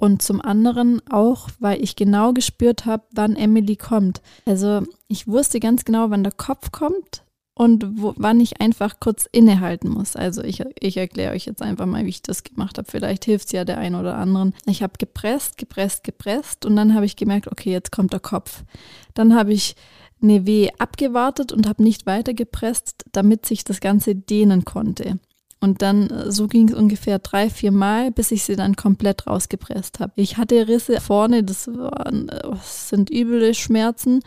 Und 0.00 0.22
zum 0.22 0.40
anderen 0.40 1.02
auch, 1.10 1.50
weil 1.58 1.84
ich 1.84 1.94
genau 1.94 2.32
gespürt 2.32 2.86
habe, 2.86 3.02
wann 3.12 3.36
Emily 3.36 3.76
kommt. 3.76 4.22
Also 4.46 4.80
ich 5.08 5.28
wusste 5.28 5.60
ganz 5.60 5.84
genau, 5.84 6.08
wann 6.08 6.22
der 6.24 6.32
Kopf 6.32 6.72
kommt 6.72 7.22
und 7.52 8.00
wo, 8.00 8.14
wann 8.16 8.40
ich 8.40 8.62
einfach 8.62 8.98
kurz 8.98 9.28
innehalten 9.30 9.90
muss. 9.90 10.16
Also 10.16 10.42
ich, 10.42 10.64
ich 10.80 10.96
erkläre 10.96 11.34
euch 11.34 11.44
jetzt 11.44 11.60
einfach 11.60 11.84
mal, 11.84 12.06
wie 12.06 12.08
ich 12.08 12.22
das 12.22 12.44
gemacht 12.44 12.78
habe. 12.78 12.90
Vielleicht 12.90 13.26
hilft 13.26 13.48
es 13.48 13.52
ja 13.52 13.66
der 13.66 13.76
einen 13.76 13.94
oder 13.94 14.16
anderen. 14.16 14.54
Ich 14.64 14.82
habe 14.82 14.94
gepresst, 14.98 15.58
gepresst, 15.58 16.02
gepresst 16.02 16.64
und 16.64 16.76
dann 16.76 16.94
habe 16.94 17.04
ich 17.04 17.16
gemerkt, 17.16 17.48
okay, 17.48 17.70
jetzt 17.70 17.92
kommt 17.92 18.14
der 18.14 18.20
Kopf. 18.20 18.64
Dann 19.12 19.34
habe 19.34 19.52
ich 19.52 19.76
eine 20.22 20.46
Weh 20.46 20.70
abgewartet 20.78 21.52
und 21.52 21.68
habe 21.68 21.82
nicht 21.82 22.06
weiter 22.06 22.32
gepresst, 22.32 23.04
damit 23.12 23.44
sich 23.44 23.64
das 23.64 23.80
Ganze 23.80 24.14
dehnen 24.14 24.64
konnte. 24.64 25.18
Und 25.60 25.82
dann, 25.82 26.08
äh, 26.08 26.32
so 26.32 26.48
ging 26.48 26.68
es 26.68 26.74
ungefähr 26.74 27.18
drei, 27.18 27.50
vier 27.50 27.70
Mal, 27.70 28.10
bis 28.10 28.30
ich 28.30 28.44
sie 28.44 28.56
dann 28.56 28.76
komplett 28.76 29.26
rausgepresst 29.26 30.00
habe. 30.00 30.12
Ich 30.16 30.38
hatte 30.38 30.66
Risse 30.66 31.00
vorne, 31.00 31.44
das, 31.44 31.68
waren, 31.68 32.28
das 32.28 32.92
äh, 32.92 32.96
sind 32.96 33.10
üble 33.10 33.54
Schmerzen, 33.54 34.20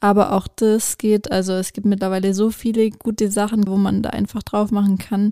aber 0.00 0.32
auch 0.32 0.48
das 0.48 0.96
geht, 0.96 1.30
also 1.30 1.52
es 1.54 1.72
gibt 1.72 1.86
mittlerweile 1.86 2.32
so 2.32 2.50
viele 2.50 2.90
gute 2.90 3.30
Sachen, 3.30 3.66
wo 3.66 3.76
man 3.76 4.02
da 4.02 4.10
einfach 4.10 4.42
drauf 4.42 4.70
machen 4.70 4.98
kann, 4.98 5.30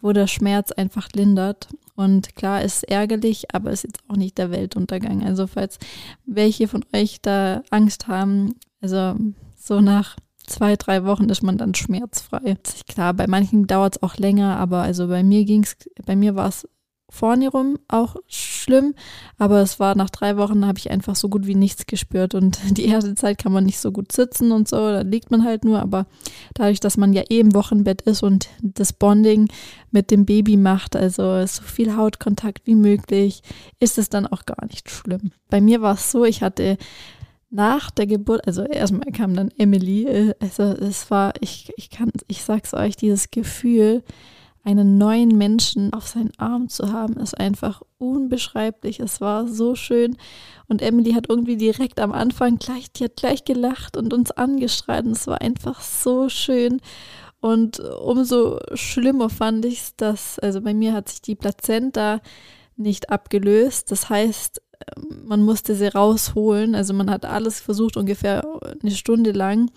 wo 0.00 0.12
der 0.12 0.26
Schmerz 0.26 0.72
einfach 0.72 1.08
lindert. 1.14 1.68
Und 1.96 2.34
klar 2.34 2.62
ist 2.62 2.84
ärgerlich, 2.84 3.54
aber 3.54 3.70
ist 3.70 3.84
jetzt 3.84 4.00
auch 4.08 4.16
nicht 4.16 4.38
der 4.38 4.50
Weltuntergang. 4.50 5.24
Also 5.24 5.46
falls 5.46 5.78
welche 6.26 6.66
von 6.66 6.84
euch 6.94 7.20
da 7.22 7.62
Angst 7.70 8.08
haben, 8.08 8.54
also 8.80 9.14
so 9.56 9.80
nach 9.80 10.16
zwei, 10.46 10.76
drei 10.76 11.04
Wochen 11.04 11.28
ist 11.28 11.42
man 11.42 11.58
dann 11.58 11.74
schmerzfrei. 11.74 12.56
Klar, 12.88 13.14
bei 13.14 13.26
manchen 13.26 13.66
dauert 13.66 13.96
es 13.96 14.02
auch 14.02 14.16
länger, 14.16 14.56
aber 14.56 14.82
also 14.82 15.08
bei 15.08 15.22
mir 15.22 15.44
ging's, 15.44 15.76
bei 16.04 16.16
mir 16.16 16.34
war 16.34 16.48
es 16.48 16.68
vorne 17.14 17.48
rum 17.48 17.78
auch 17.86 18.16
schlimm, 18.26 18.94
aber 19.38 19.60
es 19.60 19.78
war 19.78 19.94
nach 19.94 20.10
drei 20.10 20.36
Wochen, 20.36 20.66
habe 20.66 20.78
ich 20.78 20.90
einfach 20.90 21.14
so 21.14 21.28
gut 21.28 21.46
wie 21.46 21.54
nichts 21.54 21.86
gespürt 21.86 22.34
und 22.34 22.58
die 22.76 22.86
erste 22.86 23.14
Zeit 23.14 23.38
kann 23.38 23.52
man 23.52 23.64
nicht 23.64 23.78
so 23.78 23.92
gut 23.92 24.10
sitzen 24.10 24.50
und 24.50 24.68
so, 24.68 24.76
da 24.76 25.02
liegt 25.02 25.30
man 25.30 25.44
halt 25.44 25.64
nur, 25.64 25.80
aber 25.80 26.06
dadurch, 26.54 26.80
dass 26.80 26.96
man 26.96 27.12
ja 27.12 27.22
eh 27.30 27.38
im 27.38 27.54
Wochenbett 27.54 28.02
ist 28.02 28.22
und 28.22 28.48
das 28.62 28.92
Bonding 28.92 29.48
mit 29.92 30.10
dem 30.10 30.26
Baby 30.26 30.56
macht, 30.56 30.96
also 30.96 31.46
so 31.46 31.62
viel 31.62 31.96
Hautkontakt 31.96 32.66
wie 32.66 32.74
möglich, 32.74 33.42
ist 33.78 33.96
es 33.96 34.08
dann 34.08 34.26
auch 34.26 34.44
gar 34.44 34.66
nicht 34.66 34.90
schlimm. 34.90 35.30
Bei 35.48 35.60
mir 35.60 35.82
war 35.82 35.94
es 35.94 36.10
so, 36.10 36.24
ich 36.24 36.42
hatte 36.42 36.78
nach 37.54 37.92
der 37.92 38.06
Geburt, 38.06 38.46
also 38.46 38.62
erstmal 38.64 39.12
kam 39.12 39.34
dann 39.34 39.50
Emily, 39.56 40.06
äh, 40.06 40.34
also 40.40 40.64
es 40.64 41.10
war, 41.10 41.32
ich, 41.40 41.72
ich 41.76 41.88
kann, 41.88 42.10
ich 42.26 42.42
sag's 42.42 42.74
euch, 42.74 42.96
dieses 42.96 43.30
Gefühl, 43.30 44.02
einen 44.64 44.98
neuen 44.98 45.36
Menschen 45.38 45.92
auf 45.92 46.08
seinen 46.08 46.32
Arm 46.38 46.68
zu 46.68 46.90
haben, 46.90 47.16
ist 47.18 47.38
einfach 47.38 47.82
unbeschreiblich. 47.98 48.98
Es 48.98 49.20
war 49.20 49.46
so 49.46 49.74
schön. 49.74 50.16
Und 50.68 50.80
Emily 50.80 51.12
hat 51.12 51.28
irgendwie 51.28 51.58
direkt 51.58 52.00
am 52.00 52.12
Anfang 52.12 52.58
gleich, 52.58 52.90
die 52.90 53.04
hat 53.04 53.16
gleich 53.16 53.44
gelacht 53.44 53.96
und 53.98 54.14
uns 54.14 54.30
angestrahlt. 54.30 55.04
Und 55.04 55.12
es 55.12 55.26
war 55.26 55.42
einfach 55.42 55.82
so 55.82 56.30
schön. 56.30 56.80
Und 57.40 57.78
umso 57.78 58.58
schlimmer 58.72 59.28
fand 59.28 59.66
ich 59.66 59.80
es, 59.80 59.96
dass, 59.96 60.38
also 60.38 60.62
bei 60.62 60.72
mir 60.72 60.94
hat 60.94 61.10
sich 61.10 61.20
die 61.20 61.36
Plazenta 61.36 62.20
nicht 62.76 63.10
abgelöst. 63.10 63.90
Das 63.90 64.08
heißt, 64.08 64.62
man 65.24 65.42
musste 65.42 65.74
sie 65.74 65.86
rausholen. 65.86 66.74
Also 66.74 66.94
man 66.94 67.10
hat 67.10 67.24
alles 67.24 67.60
versucht, 67.60 67.96
ungefähr 67.96 68.44
eine 68.82 68.92
Stunde 68.92 69.32
lang 69.32 69.70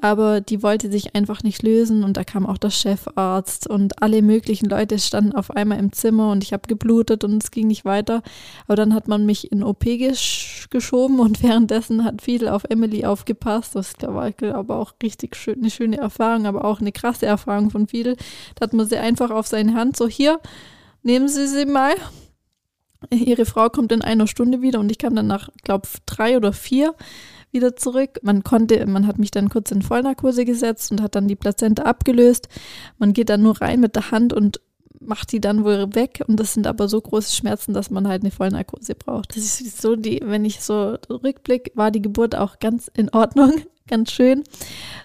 aber 0.00 0.40
die 0.40 0.62
wollte 0.62 0.90
sich 0.90 1.14
einfach 1.14 1.42
nicht 1.42 1.62
lösen 1.62 2.02
und 2.02 2.16
da 2.16 2.24
kam 2.24 2.46
auch 2.46 2.56
der 2.56 2.70
Chefarzt 2.70 3.68
und 3.68 4.02
alle 4.02 4.22
möglichen 4.22 4.68
Leute 4.68 4.98
standen 4.98 5.32
auf 5.32 5.50
einmal 5.50 5.78
im 5.78 5.92
Zimmer 5.92 6.30
und 6.30 6.42
ich 6.42 6.52
habe 6.52 6.66
geblutet 6.66 7.24
und 7.24 7.42
es 7.42 7.50
ging 7.50 7.66
nicht 7.66 7.84
weiter. 7.84 8.22
Aber 8.66 8.76
dann 8.76 8.94
hat 8.94 9.06
man 9.06 9.26
mich 9.26 9.52
in 9.52 9.62
OP 9.62 9.84
gesch 9.84 10.68
geschoben 10.70 11.20
und 11.20 11.42
währenddessen 11.42 12.04
hat 12.04 12.22
viel 12.22 12.48
auf 12.48 12.64
Emily 12.68 13.04
aufgepasst. 13.04 13.74
Das 13.74 13.94
war, 14.00 14.32
glaube, 14.32 14.74
auch 14.74 14.94
richtig 15.02 15.36
schön, 15.36 15.58
eine 15.58 15.70
schöne 15.70 15.98
Erfahrung, 15.98 16.46
aber 16.46 16.64
auch 16.64 16.80
eine 16.80 16.92
krasse 16.92 17.26
Erfahrung 17.26 17.70
von 17.70 17.86
Fidel. 17.86 18.16
Da 18.54 18.64
hat 18.64 18.72
man 18.72 18.86
sie 18.86 18.96
einfach 18.96 19.30
auf 19.30 19.46
seine 19.46 19.74
Hand 19.74 19.96
so 19.96 20.08
hier, 20.08 20.40
nehmen 21.02 21.28
Sie 21.28 21.46
sie 21.46 21.66
mal. 21.66 21.94
Ihre 23.10 23.46
Frau 23.46 23.68
kommt 23.68 23.92
in 23.92 24.02
einer 24.02 24.26
Stunde 24.26 24.62
wieder 24.62 24.80
und 24.80 24.90
ich 24.90 24.98
kam 24.98 25.14
dann 25.14 25.26
nach, 25.26 25.48
glaube 25.62 25.88
drei 26.06 26.36
oder 26.36 26.52
vier 26.52 26.94
wieder 27.50 27.76
zurück. 27.76 28.18
Man 28.22 28.42
konnte, 28.42 28.86
man 28.86 29.06
hat 29.06 29.18
mich 29.18 29.30
dann 29.30 29.48
kurz 29.48 29.70
in 29.70 29.82
Vollnarkose 29.82 30.44
gesetzt 30.44 30.90
und 30.90 31.02
hat 31.02 31.14
dann 31.14 31.28
die 31.28 31.36
Plazenta 31.36 31.82
abgelöst. 31.82 32.48
Man 32.98 33.12
geht 33.12 33.28
dann 33.28 33.42
nur 33.42 33.60
rein 33.60 33.80
mit 33.80 33.94
der 33.94 34.10
Hand 34.10 34.32
und 34.32 34.60
macht 35.00 35.32
die 35.32 35.40
dann 35.40 35.64
wohl 35.64 35.94
weg 35.94 36.22
und 36.26 36.38
das 36.38 36.54
sind 36.54 36.66
aber 36.66 36.88
so 36.88 37.00
große 37.00 37.34
Schmerzen, 37.34 37.74
dass 37.74 37.90
man 37.90 38.08
halt 38.08 38.22
eine 38.22 38.30
Vollnarkose 38.30 38.94
braucht. 38.94 39.36
Das 39.36 39.60
ist 39.60 39.82
so 39.82 39.96
die, 39.96 40.20
wenn 40.24 40.44
ich 40.44 40.60
so 40.60 40.96
rückblick, 41.10 41.72
war 41.74 41.90
die 41.90 42.02
Geburt 42.02 42.36
auch 42.36 42.58
ganz 42.60 42.90
in 42.94 43.08
Ordnung 43.10 43.52
ganz 43.88 44.12
schön. 44.12 44.44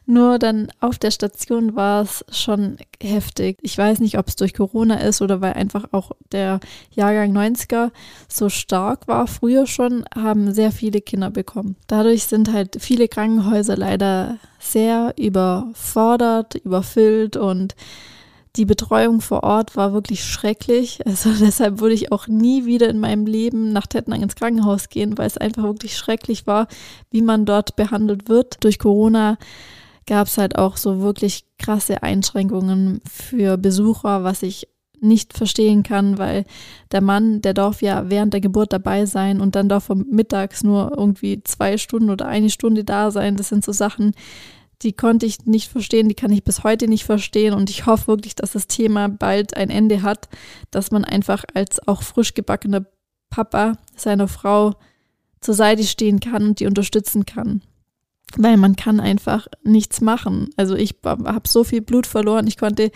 Nur 0.06 0.40
dann 0.40 0.70
auf 0.80 0.98
der 0.98 1.12
Station 1.12 1.76
war 1.76 2.02
es 2.02 2.24
schon 2.30 2.78
heftig. 3.02 3.58
Ich 3.62 3.78
weiß 3.78 4.00
nicht, 4.00 4.18
ob 4.18 4.28
es 4.28 4.36
durch 4.36 4.54
Corona 4.54 4.96
ist 4.96 5.22
oder 5.22 5.42
weil 5.42 5.54
einfach 5.54 5.86
auch 5.92 6.12
der 6.32 6.60
Jahrgang 6.92 7.36
90er 7.36 7.92
so 8.30 8.50
stark 8.50 9.08
war. 9.08 9.28
Früher 9.28 9.68
schon 9.68 10.06
haben 10.16 10.54
sehr 10.54 10.72
viele 10.72 11.02
Kinder 11.02 11.30
bekommen. 11.30 11.76
Dadurch 11.88 12.24
sind 12.24 12.54
halt 12.54 12.78
viele 12.80 13.08
Krankenhäuser 13.08 13.76
leider 13.76 14.38
sehr 14.60 15.13
überfordert, 15.18 16.56
überfüllt 16.56 17.36
und 17.38 17.76
die 18.58 18.65
Betreuung 18.65 19.22
vor 19.22 19.43
Ort 19.43 19.76
war 19.76 19.93
wirklich 19.93 20.24
schrecklich. 20.24 21.06
Also 21.06 21.30
deshalb 21.39 21.80
würde 21.80 21.96
ich 21.96 22.12
auch 22.12 22.28
nie 22.28 22.65
wieder 22.65 22.89
in 22.89 23.00
meinem 23.00 23.26
Leben 23.26 23.72
nach 23.72 23.88
Tettnang 23.88 24.24
ins 24.24 24.36
Krankenhaus 24.36 24.89
gehen, 24.89 25.17
weil 25.17 25.28
es 25.28 25.38
einfach 25.38 25.63
wirklich 25.63 25.96
schrecklich 25.96 26.48
war, 26.48 26.67
wie 27.12 27.22
man 27.22 27.46
dort 27.46 27.76
behandelt 27.76 28.28
wird. 28.28 28.63
Durch 28.63 28.80
Corona 28.80 29.38
gab 30.06 30.28
es 30.28 30.38
halt 30.38 30.58
auch 30.58 30.78
so 30.78 31.02
wirklich 31.02 31.46
krasse 31.60 32.02
Einschränkungen 32.02 33.02
für 33.10 33.58
Besucher, 33.58 34.24
was 34.24 34.41
ich 34.41 34.67
nicht 35.00 35.34
verstehen 35.34 35.84
kann, 35.84 36.17
weil 36.17 36.46
der 36.91 37.02
Mann, 37.02 37.41
der 37.41 37.54
darf 37.54 37.84
ja 37.84 38.10
während 38.10 38.34
der 38.34 38.41
Geburt 38.41 38.74
dabei 38.74 39.06
sein 39.06 39.41
und 39.41 39.56
dann 39.56 39.70
darf 39.70 39.89
er 39.89 39.96
mittags 39.96 40.63
nur 40.63 40.91
irgendwie 40.98 41.43
zwei 41.43 41.78
Stunden 41.78 42.10
oder 42.10 42.28
eine 42.28 42.50
Stunde 42.50 42.84
da 42.84 43.12
sein. 43.12 43.36
Das 43.36 43.50
sind 43.50 43.63
so 43.63 43.72
Sachen, 43.72 44.13
die 44.84 44.94
konnte 44.94 45.26
ich 45.26 45.46
nicht 45.46 45.72
verstehen, 45.72 46.08
die 46.08 46.16
kann 46.16 46.32
ich 46.32 46.44
bis 46.44 46.63
heute 46.63 46.88
nicht 46.88 47.06
verstehen 47.06 47.54
und 47.54 47.70
ich 47.70 47.86
hoffe 47.86 48.08
wirklich, 48.08 48.36
dass 48.36 48.52
das 48.52 48.68
Thema 48.68 49.10
bald 49.10 49.56
ein 49.58 49.70
Ende 49.70 50.04
hat, 50.04 50.30
dass 50.70 50.92
man 50.92 51.04
einfach 51.04 51.44
als 51.54 51.86
auch 51.88 52.04
frisch 52.04 52.34
gebackener 52.34 52.86
Papa 53.30 53.74
seiner 53.96 54.28
Frau 54.28 54.76
zur 55.42 55.56
Seite 55.56 55.84
stehen 55.84 56.20
kann 56.20 56.44
und 56.44 56.60
die 56.60 56.68
unterstützen 56.68 57.26
kann. 57.26 57.62
Weil 58.36 58.58
man 58.58 58.76
kann 58.76 59.00
einfach 59.00 59.48
nichts 59.63 60.02
machen. 60.02 60.50
Also 60.58 60.76
ich 60.76 60.96
habe 61.04 61.48
so 61.48 61.63
viel 61.63 61.82
Blut 61.82 62.06
verloren, 62.06 62.48
ich 62.48 62.58
konnte 62.58 62.92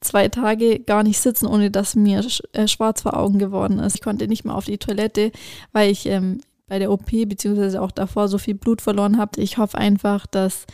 zwei 0.00 0.28
Tage 0.28 0.78
gar 0.78 1.02
nicht 1.02 1.18
sitzen, 1.18 1.46
ohne 1.46 1.70
dass 1.70 1.96
mir 1.96 2.24
äh, 2.52 2.68
schwarz 2.68 3.02
vor 3.02 3.16
Augen 3.16 3.38
geworden 3.38 3.80
ist. 3.80 3.96
Ich 3.96 4.02
konnte 4.02 4.28
nicht 4.28 4.44
mal 4.44 4.54
auf 4.54 4.66
die 4.66 4.78
Toilette, 4.78 5.32
weil 5.72 5.90
ich 5.90 6.06
ähm, 6.06 6.40
bei 6.68 6.78
der 6.78 6.92
OP 6.92 7.10
beziehungsweise 7.10 7.80
auch 7.82 7.90
davor 7.90 8.28
so 8.28 8.38
viel 8.38 8.54
Blut 8.54 8.82
verloren 8.82 9.18
habe. 9.18 9.40
Ich 9.40 9.58
hoffe 9.58 9.78
einfach, 9.78 10.26
dass 10.26 10.66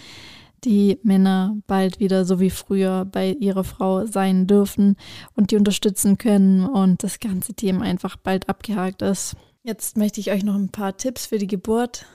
die 0.65 0.99
Männer 1.03 1.57
bald 1.67 2.01
wieder 2.01 2.25
so 2.25 2.41
wie 2.41 2.51
früher 2.51 3.05
bei 3.05 3.33
ihrer 3.33 3.65
Frau 3.65 4.07
sein 4.07 4.47
dürfen 4.47 4.97
und 5.35 5.51
die 5.51 5.57
unterstützen 5.57 6.19
können 6.19 6.67
und 6.67 7.03
das 7.03 7.21
ganze 7.21 7.55
Thema 7.55 7.83
einfach 7.83 8.17
bald 8.17 8.49
abgehakt 8.49 9.03
ist. 9.03 9.37
Jetzt 9.63 9.97
möchte 9.97 10.21
ich 10.21 10.31
euch 10.31 10.45
noch 10.45 10.55
ein 10.55 10.71
paar 10.71 10.97
Tipps 10.97 11.27
für 11.27 11.39
die 11.39 11.47
Geburt 11.47 12.07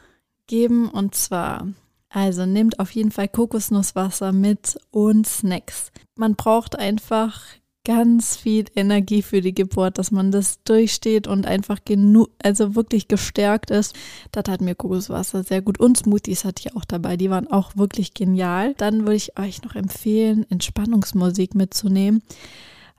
geben 0.48 0.90
und 0.90 1.16
zwar 1.16 1.68
also 2.10 2.46
nehmt 2.46 2.80
auf 2.80 2.92
jeden 2.92 3.12
Fall 3.12 3.28
Kokosnusswasser 3.28 4.32
mit 4.32 4.80
und 4.90 5.28
Snacks. 5.28 5.92
Man 6.16 6.36
braucht 6.36 6.78
einfach 6.78 7.42
ganz 7.86 8.36
viel 8.36 8.66
Energie 8.76 9.22
für 9.22 9.42
die 9.42 9.54
Geburt, 9.54 9.98
dass 9.98 10.12
man 10.12 10.32
das 10.32 10.64
durchsteht 10.64 11.28
und 11.28 11.46
einfach 11.46 11.80
genug, 11.86 12.30
also 12.44 12.76
wirklich 12.76 13.08
gestärkt 13.08 13.72
ist. 13.72 13.96
Das 14.32 14.44
hat 14.50 14.62
mir 14.62 14.76
Kokoswasser 14.76 15.44
sehr 15.44 15.62
gut 15.62 15.80
und 15.80 15.98
Smoothies 15.98 16.46
hatte 16.46 16.64
ich 16.66 16.76
auch 16.76 16.86
dabei. 16.86 17.18
Die 17.18 17.30
waren 17.30 17.48
auch 17.48 17.78
wirklich 17.78 18.14
genial. 18.14 18.74
Dann 18.76 19.02
würde 19.02 19.16
ich 19.16 19.40
euch 19.40 19.64
noch 19.64 19.76
empfehlen, 19.76 20.46
Entspannungsmusik 20.50 21.56
mitzunehmen, 21.56 22.22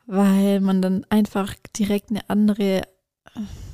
weil 0.06 0.60
man 0.60 0.82
dann 0.82 1.04
einfach 1.10 1.54
direkt 1.76 2.10
eine 2.10 2.28
andere 2.28 2.82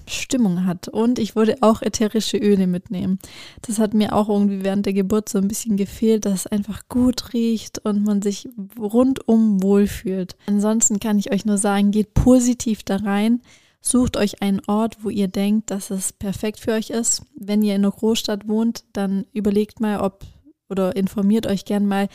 Stimmung 0.07 0.67
hat. 0.67 0.89
Und 0.89 1.19
ich 1.19 1.37
würde 1.37 1.57
auch 1.61 1.83
ätherische 1.83 2.37
Öle 2.37 2.67
mitnehmen. 2.67 3.19
Das 3.63 3.79
hat 3.79 3.95
mir 3.95 4.15
auch 4.15 4.29
irgendwie 4.29 4.65
während 4.65 4.87
der 4.87 4.93
Geburt 4.93 5.29
so 5.29 5.39
ein 5.39 5.49
bisschen 5.49 5.77
gefehlt, 5.77 6.25
dass 6.25 6.41
es 6.41 6.47
einfach 6.47 6.89
gut 6.89 7.33
riecht 7.33 7.79
und 7.85 8.05
man 8.05 8.23
sich 8.23 8.49
rundum 8.79 9.63
wohlfühlt. 9.63 10.37
Ansonsten 10.47 11.01
kann 11.01 11.19
ich 11.19 11.33
euch 11.33 11.45
nur 11.45 11.59
sagen, 11.59 11.91
geht 11.91 12.15
positiv 12.15 12.83
da 12.83 12.97
rein. 12.97 13.41
Sucht 13.81 14.17
euch 14.17 14.43
einen 14.43 14.61
Ort, 14.67 15.05
wo 15.05 15.11
ihr 15.11 15.29
denkt, 15.29 15.71
dass 15.71 15.91
es 15.91 16.13
perfekt 16.13 16.59
für 16.59 16.73
euch 16.73 16.91
ist. 16.91 17.23
Wenn 17.37 17.63
ihr 17.63 17.77
in 17.77 17.85
einer 17.85 17.93
Großstadt 17.93 18.49
wohnt, 18.49 18.85
dann 18.93 19.27
überlegt 19.33 19.81
mal, 19.81 20.01
ob 20.01 20.25
oder 20.69 20.97
informiert 20.97 21.47
euch 21.47 21.65
gern 21.65 21.87
mal 21.87 22.09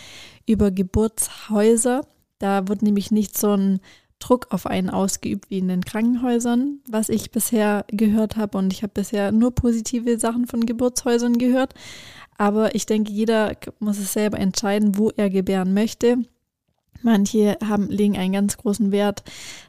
über 0.45 0.71
Geburtshäuser. 0.71 2.05
Da 2.39 2.67
wird 2.67 2.81
nämlich 2.81 3.11
nicht 3.11 3.37
so 3.37 3.51
ein 3.51 3.79
Druck 4.21 4.47
auf 4.51 4.65
einen 4.65 4.89
ausgeübt 4.89 5.49
wie 5.49 5.57
in 5.57 5.67
den 5.67 5.83
Krankenhäusern, 5.83 6.79
was 6.87 7.09
ich 7.09 7.31
bisher 7.31 7.85
gehört 7.87 8.37
habe. 8.37 8.57
Und 8.57 8.71
ich 8.71 8.83
habe 8.83 8.93
bisher 8.93 9.31
nur 9.31 9.53
positive 9.53 10.17
Sachen 10.17 10.47
von 10.47 10.65
Geburtshäusern 10.65 11.37
gehört. 11.37 11.73
Aber 12.37 12.73
ich 12.73 12.85
denke, 12.85 13.11
jeder 13.11 13.55
muss 13.79 13.99
es 13.99 14.13
selber 14.13 14.39
entscheiden, 14.39 14.97
wo 14.97 15.09
er 15.09 15.29
gebären 15.29 15.73
möchte. 15.73 16.23
Manche 17.03 17.57
haben, 17.63 17.89
legen 17.89 18.17
einen 18.17 18.33
ganz 18.33 18.57
großen 18.57 18.91
Wert, 18.91 19.23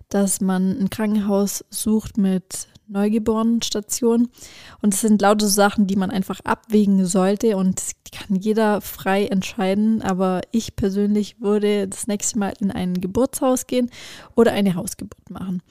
dass 0.09 0.41
man 0.41 0.79
ein 0.79 0.91
Krankenhaus 0.91 1.65
sucht 1.71 2.19
mit 2.19 2.69
Neugeborenenstation. 2.93 4.29
Und 4.81 4.95
es 4.95 5.01
sind 5.01 5.21
lauter 5.21 5.49
Sachen, 5.49 5.87
die 5.87 5.97
man 5.97 6.11
einfach 6.11 6.41
abwägen 6.45 7.05
sollte 7.07 7.57
und 7.57 7.81
kann 8.13 8.37
jeder 8.37 8.81
frei 8.81 9.27
entscheiden. 9.27 10.03
Aber 10.03 10.43
ich 10.53 10.77
persönlich 10.77 11.41
würde 11.41 11.89
das 11.89 12.07
nächste 12.07 12.39
Mal 12.39 12.53
in 12.61 12.71
ein 12.71 13.01
Geburtshaus 13.01 13.67
gehen 13.67 13.91
oder 14.35 14.53
eine 14.53 14.75
Hausgeburt 14.75 15.31
machen. 15.31 15.63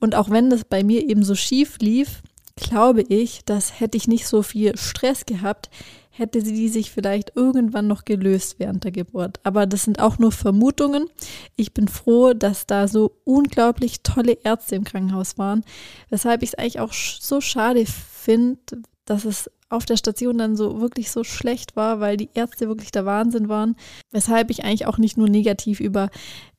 Und 0.00 0.14
auch 0.14 0.30
wenn 0.30 0.50
das 0.50 0.64
bei 0.64 0.84
mir 0.84 1.08
eben 1.08 1.24
so 1.24 1.34
schief 1.34 1.78
lief, 1.80 2.22
glaube 2.56 3.02
ich, 3.02 3.44
dass 3.44 3.80
hätte 3.80 3.96
ich 3.96 4.08
nicht 4.08 4.26
so 4.26 4.42
viel 4.42 4.76
Stress 4.76 5.26
gehabt, 5.26 5.70
hätte 6.18 6.40
sie 6.40 6.68
sich 6.68 6.90
vielleicht 6.90 7.32
irgendwann 7.36 7.86
noch 7.86 8.04
gelöst 8.04 8.56
während 8.58 8.84
der 8.84 8.92
Geburt. 8.92 9.40
Aber 9.42 9.66
das 9.66 9.84
sind 9.84 10.00
auch 10.00 10.18
nur 10.18 10.32
Vermutungen. 10.32 11.08
Ich 11.56 11.74
bin 11.74 11.88
froh, 11.88 12.32
dass 12.32 12.66
da 12.66 12.88
so 12.88 13.12
unglaublich 13.24 14.02
tolle 14.02 14.38
Ärzte 14.44 14.76
im 14.76 14.84
Krankenhaus 14.84 15.38
waren, 15.38 15.64
weshalb 16.08 16.42
ich 16.42 16.50
es 16.50 16.54
eigentlich 16.54 16.80
auch 16.80 16.92
so 16.92 17.40
schade 17.40 17.84
finde, 17.86 18.58
dass 19.04 19.24
es 19.24 19.50
auf 19.68 19.84
der 19.84 19.96
Station 19.96 20.38
dann 20.38 20.56
so 20.56 20.80
wirklich 20.80 21.10
so 21.10 21.24
schlecht 21.24 21.74
war, 21.74 21.98
weil 21.98 22.16
die 22.16 22.30
Ärzte 22.34 22.68
wirklich 22.68 22.92
der 22.92 23.04
Wahnsinn 23.04 23.48
waren. 23.48 23.74
Weshalb 24.12 24.50
ich 24.50 24.64
eigentlich 24.64 24.86
auch 24.86 24.98
nicht 24.98 25.16
nur 25.16 25.28
negativ 25.28 25.80
über 25.80 26.08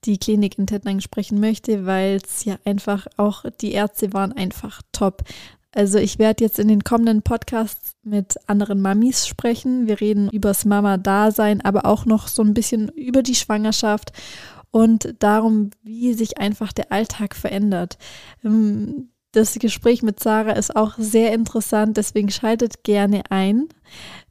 die 0.04 0.18
Klinik 0.18 0.58
in 0.58 0.68
Tettnang 0.68 1.00
sprechen 1.00 1.40
möchte, 1.40 1.86
weil 1.86 2.18
es 2.18 2.44
ja 2.44 2.58
einfach 2.66 3.08
auch, 3.16 3.46
die 3.62 3.72
Ärzte 3.72 4.14
waren 4.14 4.34
einfach 4.34 4.82
top. 4.92 5.24
Also 5.72 6.00
ich 6.00 6.18
werde 6.18 6.44
jetzt 6.44 6.60
in 6.60 6.68
den 6.68 6.84
kommenden 6.84 7.22
Podcasts 7.22 7.92
mit 8.04 8.36
anderen 8.48 8.82
Mamis 8.82 9.28
sprechen. 9.28 9.88
Wir 9.88 10.00
reden 10.02 10.30
übers 10.30 10.66
Mama-Dasein, 10.66 11.62
aber 11.62 11.86
auch 11.86 12.06
noch 12.06 12.28
so 12.28 12.42
ein 12.42 12.54
bisschen 12.54 12.90
über 12.90 13.22
die 13.22 13.36
Schwangerschaft 13.36 14.12
und 14.72 15.16
darum, 15.20 15.72
wie 15.84 16.14
sich 16.14 16.38
einfach 16.38 16.74
der 16.74 16.92
Alltag 16.92 17.36
verändert. 17.36 17.98
Ähm, 18.44 19.10
das 19.32 19.54
Gespräch 19.60 20.02
mit 20.02 20.20
Sarah 20.20 20.54
ist 20.54 20.76
auch 20.76 20.96
sehr 20.98 21.34
interessant, 21.34 21.98
deswegen 21.98 22.30
schaltet 22.30 22.84
gerne 22.84 23.24
ein, 23.30 23.68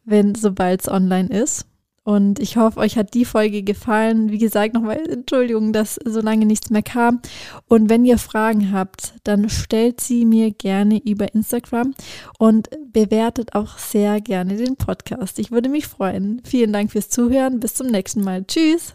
wenn 0.05 0.35
sobald 0.35 0.81
es 0.81 0.89
online 0.89 1.29
ist. 1.29 1.67
Und 2.07 2.39
ich 2.39 2.57
hoffe, 2.57 2.79
euch 2.79 2.97
hat 2.97 3.15
die 3.15 3.25
Folge 3.25 3.65
gefallen. 3.65 4.31
Wie 4.31 4.39
gesagt, 4.39 4.75
nochmal 4.75 5.03
Entschuldigung, 5.11 5.73
dass 5.73 5.99
so 6.05 6.21
lange 6.21 6.47
nichts 6.47 6.71
mehr 6.71 6.85
kam. 6.85 7.21
Und 7.67 7.91
wenn 7.91 8.05
ihr 8.05 8.17
Fragen 8.17 8.71
habt, 8.71 9.15
dann 9.25 9.51
stellt 9.51 10.01
sie 10.01 10.25
mir 10.25 10.53
gerne 10.53 11.03
über 11.05 11.35
Instagram 11.35 11.95
und 12.39 12.71
bewertet 12.93 13.57
auch 13.57 13.77
sehr 13.79 14.21
gerne 14.21 14.57
den 14.57 14.77
Podcast. 14.77 15.41
Ich 15.41 15.51
würde 15.51 15.69
mich 15.69 15.89
freuen. 15.89 16.41
Vielen 16.45 16.73
Dank 16.73 16.93
fürs 16.93 17.09
Zuhören. 17.09 17.59
Bis 17.59 17.75
zum 17.75 17.89
nächsten 17.89 18.23
Mal. 18.23 18.45
Tschüss. 18.45 18.95